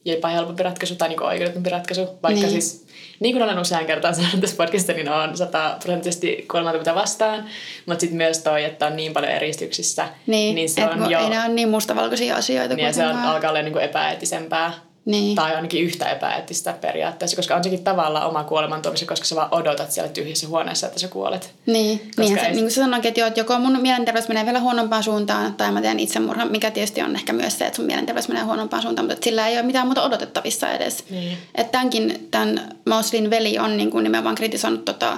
jopa 0.05 0.27
helpompi 0.27 0.63
ratkaisu 0.63 0.95
tai 0.95 1.09
niinku 1.09 1.23
oikeutetumpi 1.23 1.69
ratkaisu. 1.69 2.01
Vaikka 2.01 2.41
niin. 2.41 2.49
siis, 2.49 2.85
niin 3.19 3.35
kuin 3.35 3.43
olen 3.43 3.59
usean 3.59 3.85
kertaan 3.85 4.15
sanonut 4.15 4.41
tässä 4.41 4.57
podcastissa, 4.57 4.93
niin 4.93 5.09
on 5.09 5.37
sataprosenttisesti 5.37 6.45
kuolemantuomita 6.51 6.95
vastaan. 6.95 7.45
Mutta 7.85 8.01
sitten 8.01 8.17
myös 8.17 8.39
toi, 8.39 8.63
että 8.63 8.87
on 8.87 8.95
niin 8.95 9.13
paljon 9.13 9.31
eristyksissä. 9.31 10.09
Niin, 10.27 10.55
niin 10.55 10.69
se 10.69 10.85
on 10.85 11.11
jo... 11.11 11.19
Ei 11.19 11.29
ne 11.29 11.39
ole 11.39 11.49
niin 11.49 11.69
mustavalkoisia 11.69 12.35
asioita. 12.35 12.75
Niin 12.75 12.93
se 12.93 13.07
on, 13.07 13.15
alkaa 13.15 13.49
olla 13.49 13.61
niinku 13.61 13.79
epäeettisempää. 13.79 14.73
Niin. 15.07 15.35
Tai 15.35 15.55
ainakin 15.55 15.83
yhtä 15.83 16.09
epäeettistä 16.09 16.73
periaatteessa, 16.81 17.37
koska 17.37 17.55
on 17.55 17.63
sekin 17.63 17.83
tavallaan 17.83 18.27
oma 18.27 18.43
kuolemantuomissa, 18.43 19.05
koska 19.05 19.25
sä 19.25 19.35
vaan 19.35 19.47
odotat 19.51 19.91
siellä 19.91 20.11
tyhjässä 20.11 20.47
huoneessa, 20.47 20.87
että 20.87 20.99
sä 20.99 21.07
kuolet. 21.07 21.51
Niin, 21.65 22.11
niinhän 22.17 22.39
se, 22.39 22.45
ei- 22.45 22.51
niin 22.51 22.63
kuin 22.63 22.71
sä 22.71 22.81
sanoinkin, 22.81 23.09
että, 23.09 23.19
joo, 23.19 23.27
että 23.27 23.39
joko 23.39 23.59
mun 23.59 23.81
mielenterveys 23.81 24.27
menee 24.27 24.45
vielä 24.45 24.59
huonompaan 24.59 25.03
suuntaan, 25.03 25.53
tai 25.53 25.71
mä 25.71 25.81
teen 25.81 25.99
itsemurhan, 25.99 26.51
mikä 26.51 26.71
tietysti 26.71 27.01
on 27.01 27.15
ehkä 27.15 27.33
myös 27.33 27.57
se, 27.57 27.65
että 27.65 27.75
sun 27.75 27.85
mielenterveys 27.85 28.27
menee 28.27 28.43
huonompaan 28.43 28.81
suuntaan, 28.81 29.07
mutta 29.07 29.23
sillä 29.23 29.47
ei 29.47 29.55
ole 29.57 29.65
mitään 29.65 29.87
muuta 29.87 30.03
odotettavissa 30.03 30.71
edes. 30.71 31.03
Niin. 31.09 31.37
Että 31.55 31.71
tämänkin, 31.71 32.27
tämän 32.31 32.75
Moslin 32.89 33.29
veli 33.29 33.59
on 33.59 33.77
niin 33.77 33.91
kuin 33.91 34.03
nimenomaan 34.03 34.35
kritisoinut 34.35 34.85
tota, 34.85 35.17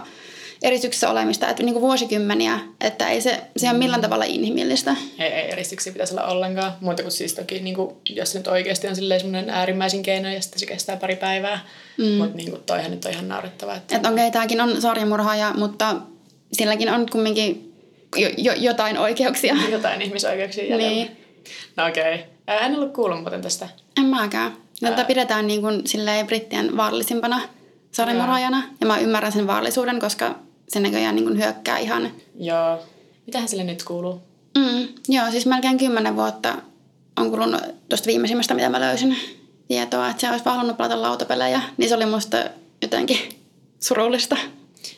eristyksessä 0.61 1.09
olemista, 1.09 1.49
että 1.49 1.63
niin 1.63 1.73
kuin 1.73 1.81
vuosikymmeniä, 1.81 2.59
että 2.81 3.09
ei 3.09 3.21
se, 3.21 3.41
se 3.57 3.67
ei 3.67 3.71
ole 3.71 3.79
millään 3.79 4.01
tavalla 4.01 4.25
inhimillistä. 4.25 4.95
Ei, 5.19 5.27
ei 5.27 5.51
eristyksiä 5.51 5.93
pitäisi 5.93 6.13
olla 6.13 6.27
ollenkaan. 6.27 6.73
Muuta 6.81 7.01
kuin 7.01 7.11
siis 7.11 7.33
toki, 7.33 7.59
niin 7.59 7.75
kuin, 7.75 7.95
jos 8.09 8.31
se 8.31 8.37
nyt 8.37 8.47
oikeasti 8.47 8.87
on 8.87 8.95
semmoinen 8.95 9.49
äärimmäisin 9.49 10.03
keino 10.03 10.29
ja 10.29 10.41
sitten 10.41 10.59
se 10.59 10.65
kestää 10.65 10.97
pari 10.97 11.15
päivää. 11.15 11.65
Mm. 11.97 12.05
Mutta 12.05 12.37
niin 12.37 12.51
kuin, 12.51 12.63
toihan 12.63 12.91
nyt 12.91 13.05
on 13.05 13.11
ihan 13.11 13.27
naurettavaa. 13.27 13.75
Että... 13.75 13.95
Että 13.95 14.09
okei, 14.09 14.31
tämäkin 14.31 14.61
on 14.61 14.81
sarjamurhaaja, 14.81 15.53
mutta 15.57 15.95
silläkin 16.53 16.89
on 16.89 17.05
kumminkin 17.11 17.73
jo, 18.15 18.29
jo, 18.37 18.53
jotain 18.53 18.97
oikeuksia. 18.97 19.55
Jotain 19.71 20.01
ihmisoikeuksia 20.01 20.63
jäljellä. 20.63 20.89
Niin. 20.89 21.17
No 21.77 21.87
okei. 21.87 22.13
Okay. 22.13 22.65
En 22.65 22.75
ollut 22.75 22.93
kuullut 22.93 23.21
muuten 23.21 23.41
tästä. 23.41 23.69
En 23.99 24.05
mäkään. 24.05 24.57
Tätä 24.79 25.03
pidetään 25.03 25.47
niin 25.47 25.61
kuin 25.61 25.87
silleen 25.87 26.27
brittien 26.27 26.77
vaarallisimpana 26.77 27.41
sarjamurhaajana. 27.91 28.63
Ja 28.79 28.87
mä 28.87 28.97
ymmärrän 28.97 29.31
sen 29.31 29.47
vaarallisuuden, 29.47 29.99
koska 29.99 30.35
se 30.69 30.79
näköjään 30.79 31.15
niin 31.15 31.25
kuin 31.25 31.37
hyökkää 31.37 31.77
ihan... 31.77 32.11
Joo. 32.39 32.79
Mitähän 33.25 33.47
sille 33.47 33.63
nyt 33.63 33.83
kuuluu? 33.83 34.21
Mm, 34.57 34.87
joo, 35.07 35.31
siis 35.31 35.45
melkein 35.45 35.77
kymmenen 35.77 36.15
vuotta 36.15 36.55
on 37.17 37.29
kulunut 37.29 37.61
tuosta 37.89 38.07
viimeisimmästä, 38.07 38.53
mitä 38.53 38.69
mä 38.69 38.79
löysin 38.79 39.17
tietoa, 39.67 40.09
että 40.09 40.21
se 40.21 40.29
olisi 40.29 40.45
vaan 40.45 40.57
halunnut 40.57 40.77
pelata 40.77 41.01
lautapelejä. 41.01 41.61
Niin 41.77 41.89
se 41.89 41.95
oli 41.95 42.05
musta 42.05 42.37
jotenkin 42.81 43.17
surullista. 43.87 44.37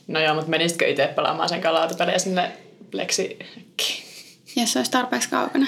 No 0.07 0.19
joo, 0.19 0.34
mutta 0.34 0.49
menisitkö 0.49 0.88
itse 0.88 1.07
pelaamaan 1.07 1.49
sen 1.49 1.62
lautapelejä 1.73 2.19
sinne 2.19 2.51
Plexi? 2.91 3.39
Jos 4.55 4.73
se 4.73 4.79
olisi 4.79 4.91
tarpeeksi 4.91 5.29
kaukana. 5.29 5.67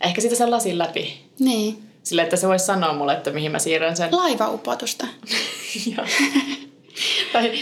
Ehkä 0.00 0.20
sitä 0.20 0.34
sen 0.34 0.50
lasin 0.50 0.78
läpi. 0.78 1.24
Niin. 1.38 1.82
Sille, 2.02 2.22
että 2.22 2.36
se 2.36 2.48
voisi 2.48 2.64
sanoa 2.64 2.92
mulle, 2.92 3.12
että 3.12 3.30
mihin 3.30 3.52
mä 3.52 3.58
siirrän 3.58 3.96
sen. 3.96 4.08
Laivaupotusta. 4.12 5.06
Joo. 5.96 6.06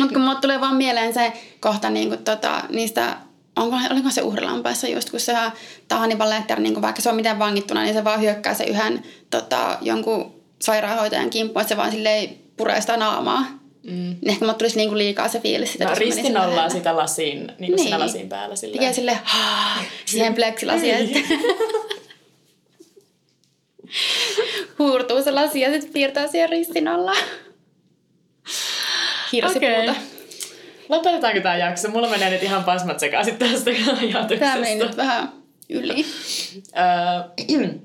Mutta 0.00 0.14
kun 0.14 0.22
mulle 0.22 0.40
tulee 0.40 0.60
vaan 0.60 0.76
mieleen 0.76 1.14
se 1.14 1.32
kohta 1.60 1.90
niin 1.90 2.08
kuin 2.08 2.24
tota, 2.24 2.62
niistä, 2.68 3.16
onko, 3.56 3.76
oliko 3.90 4.10
se 4.10 4.22
uhrilampaissa 4.22 4.88
just, 4.88 5.10
kun 5.10 5.20
se 5.20 5.34
Hannibal 5.90 6.30
Lecter, 6.30 6.60
niin 6.60 6.82
vaikka 6.82 7.02
se 7.02 7.08
on 7.08 7.16
miten 7.16 7.38
vangittuna, 7.38 7.82
niin 7.82 7.94
se 7.94 8.04
vaan 8.04 8.20
hyökkää 8.20 8.54
se 8.54 8.64
yhden 8.64 9.02
tota, 9.30 9.78
jonkun 9.80 10.34
sairaanhoitajan 10.62 11.30
kimppuun, 11.30 11.60
että 11.60 11.74
se 11.74 11.76
vaan 11.76 11.90
silleen 11.90 12.28
puree 12.56 12.80
sitä 12.80 12.96
naamaa. 12.96 13.40
Mm. 13.82 13.92
Niin 13.92 14.30
ehkä 14.30 14.44
mulle 14.44 14.58
tulisi 14.58 14.76
niin 14.76 14.88
kuin 14.88 14.98
liikaa 14.98 15.28
se 15.28 15.40
fiilis. 15.40 15.72
Sitä, 15.72 15.84
no, 15.84 15.94
ristinollaan 15.94 16.56
lähelle. 16.56 16.70
sitä 16.70 16.96
lasiin, 16.96 17.38
niin 17.38 17.56
kuin 17.58 17.76
niin. 17.76 17.76
Niin. 17.76 18.00
lasin 18.00 18.28
päällä. 18.28 18.56
Silleen. 18.56 18.78
Tekee 18.78 18.92
silleen 18.92 19.18
siihen 20.04 20.34
plexilasiin, 20.34 20.94
että 20.94 21.18
huurtuu 24.78 25.22
se 25.22 25.30
lasi 25.30 25.60
ja 25.60 25.72
sitten 25.72 25.92
piirtää 25.92 26.26
siihen 26.26 26.48
ristin 26.48 26.88
alla. 26.88 27.12
Hirsipuuta. 29.32 29.76
Okei. 29.76 29.94
Lopetetaanko 30.88 31.40
tämä 31.40 31.56
jakso? 31.56 31.88
Mulla 31.88 32.08
menee 32.08 32.30
nyt 32.30 32.42
ihan 32.42 32.64
pasmat 32.64 33.00
sekaisin 33.00 33.36
tästä 33.36 33.70
ajatuksesta. 34.00 34.44
Tämä 34.44 34.56
meni 34.56 34.84
nyt 34.84 34.96
vähän 34.96 35.32
yli. 35.70 36.06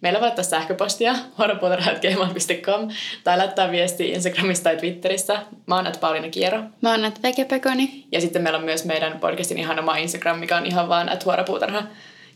Meillä 0.00 0.20
voi 0.20 0.26
laittaa 0.26 0.44
sähköpostia 0.44 1.14
huoropuutarha.gmail.com 1.38 2.88
tai 3.24 3.36
laittaa 3.36 3.70
viestiä 3.70 4.14
Instagramissa 4.14 4.64
tai 4.64 4.76
Twitterissä. 4.76 5.42
Mä 5.66 5.76
oon 5.76 5.92
Pauliina 6.00 6.28
Kiero. 6.28 6.62
Mä 6.80 6.90
oon 6.90 7.12
Vekepekoni. 7.22 8.06
Ja 8.12 8.20
sitten 8.20 8.42
meillä 8.42 8.58
on 8.58 8.64
myös 8.64 8.84
meidän 8.84 9.20
podcastin 9.20 9.58
ihan 9.58 9.78
oma 9.78 9.96
Instagram, 9.96 10.38
mikä 10.38 10.56
on 10.56 10.66
ihan 10.66 10.88
vaan 10.88 11.08
at 11.08 11.24
huoropuutarha. 11.24 11.82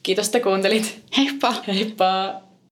Kiitos, 0.02 0.26
että 0.26 0.40
kuuntelit. 0.40 1.02
Heippa! 1.16 1.54
Heippa! 1.68 2.42